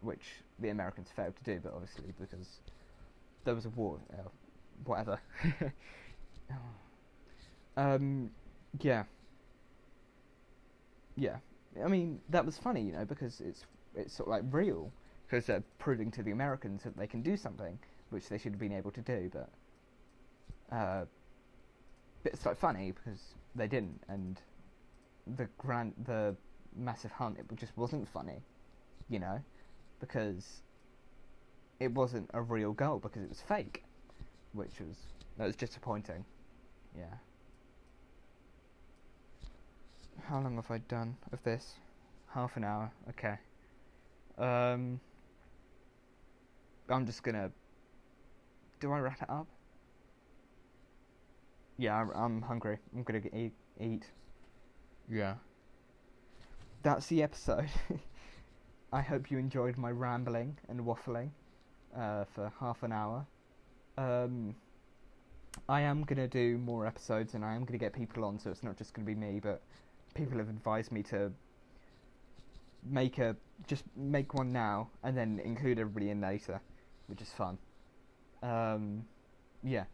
which 0.01 0.43
the 0.61 0.71
Americans 0.71 1.09
failed 1.15 1.35
to 1.37 1.45
do, 1.45 1.61
but 1.63 1.73
obviously 1.75 2.13
because 2.19 2.61
there 3.45 3.55
was 3.55 3.67
a 3.67 3.71
war, 3.71 3.99
uh, 4.13 4.29
whatever. 4.85 5.21
um, 7.77 8.31
yeah, 8.81 9.05
yeah. 11.17 11.37
I 11.85 11.89
mean 11.89 12.21
that 12.31 12.45
was 12.45 12.59
funny, 12.59 12.83
you 12.83 12.93
know, 12.93 13.05
because 13.05 13.41
it's 13.41 13.65
it's 13.95 14.15
sort 14.15 14.29
of 14.29 14.33
like 14.33 14.55
real 14.55 14.91
because 15.27 15.47
they're 15.47 15.65
proving 15.79 16.11
to 16.13 16.23
the 16.23 16.31
Americans 16.31 16.83
that 16.85 16.97
they 16.97 17.07
can 17.07 17.23
do 17.23 17.37
something 17.37 17.79
which 18.11 18.29
they 18.29 18.39
should 18.39 18.53
have 18.53 18.61
been 18.61 18.73
able 18.73 18.91
to 18.93 19.01
do, 19.01 19.31
but 19.33 19.49
uh, 20.75 21.05
it's 22.25 22.47
like 22.47 22.57
funny 22.57 22.93
because 22.93 23.21
they 23.55 23.67
didn't, 23.69 24.01
and 24.09 24.41
the 25.37 25.49
grand, 25.59 25.95
the 26.05 26.37
massive 26.77 27.13
hunt, 27.13 27.39
it 27.39 27.47
just 27.57 27.77
wasn't 27.77 28.09
funny, 28.09 28.43
you 29.09 29.19
know, 29.19 29.41
because 30.01 30.63
it 31.81 31.93
wasn't 31.93 32.31
a 32.35 32.43
real 32.43 32.73
goal 32.73 32.99
because 32.99 33.23
it 33.23 33.29
was 33.29 33.41
fake, 33.41 33.85
which 34.53 34.81
was 34.81 34.97
that 35.39 35.47
was 35.47 35.57
disappointing. 35.57 36.25
Yeah. 36.97 37.15
How 40.29 40.41
long 40.41 40.57
have 40.57 40.71
I 40.71 40.79
done 40.79 41.17
of 41.33 41.43
this? 41.43 41.75
Half 42.29 42.57
an 42.57 42.65
hour. 42.65 42.91
Okay. 43.11 43.39
Um. 44.39 45.01
I'm 46.89 47.07
just 47.07 47.23
gonna. 47.23 47.51
Do 48.81 48.93
I 48.93 48.99
wrap 49.01 49.23
it 49.23 49.31
up? 49.31 49.47
Yeah, 51.77 51.97
I'm, 51.97 52.11
I'm 52.11 52.43
hungry. 52.43 52.79
I'm 52.95 53.03
gonna 53.03 53.21
eat. 53.33 53.53
Eat. 53.81 54.05
Yeah. 55.11 55.35
That's 56.83 57.07
the 57.07 57.23
episode. 57.23 57.69
I 58.93 59.01
hope 59.01 59.31
you 59.31 59.39
enjoyed 59.39 59.77
my 59.77 59.91
rambling 59.91 60.57
and 60.69 60.81
waffling 60.81 61.31
uh, 61.97 62.25
for 62.33 62.53
half 62.61 62.83
an 62.85 62.93
hour. 62.93 63.27
Um, 63.99 64.55
I 65.69 65.81
am 65.81 66.05
gonna 66.05 66.29
do 66.29 66.59
more 66.59 66.87
episodes, 66.87 67.35
and 67.35 67.45
I 67.45 67.55
am 67.55 67.65
gonna 67.65 67.79
get 67.79 67.93
people 67.93 68.25
on, 68.25 68.39
so 68.39 68.51
it's 68.51 68.63
not 68.63 68.77
just 68.77 68.95
gonna 68.95 69.07
be 69.07 69.15
me. 69.15 69.41
But 69.41 69.63
people 70.15 70.39
have 70.39 70.49
advised 70.49 70.93
me 70.93 71.03
to 71.05 71.33
make 72.85 73.19
a 73.19 73.35
just 73.67 73.85
make 73.97 74.35
one 74.35 74.53
now, 74.53 74.91
and 75.03 75.17
then 75.17 75.41
include 75.45 75.79
everybody 75.81 76.11
in 76.11 76.21
later, 76.21 76.61
which 77.09 77.21
is 77.21 77.31
fun. 77.31 77.59
Um, 78.43 79.05
yeah. 79.65 79.85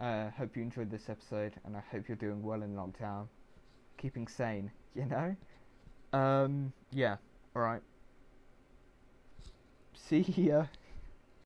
Uh, 0.00 0.30
hope 0.30 0.56
you 0.56 0.62
enjoyed 0.62 0.90
this 0.90 1.08
episode, 1.08 1.54
and 1.64 1.76
I 1.76 1.80
hope 1.80 2.08
you're 2.08 2.16
doing 2.16 2.42
well 2.42 2.62
in 2.62 2.74
lockdown, 2.74 3.28
keeping 3.98 4.26
sane. 4.28 4.70
You 4.94 5.06
know. 5.06 5.36
Um, 6.12 6.74
yeah. 6.90 7.16
All 7.56 7.62
right. 7.62 7.80
See 9.94 10.20
ya. 10.20 10.66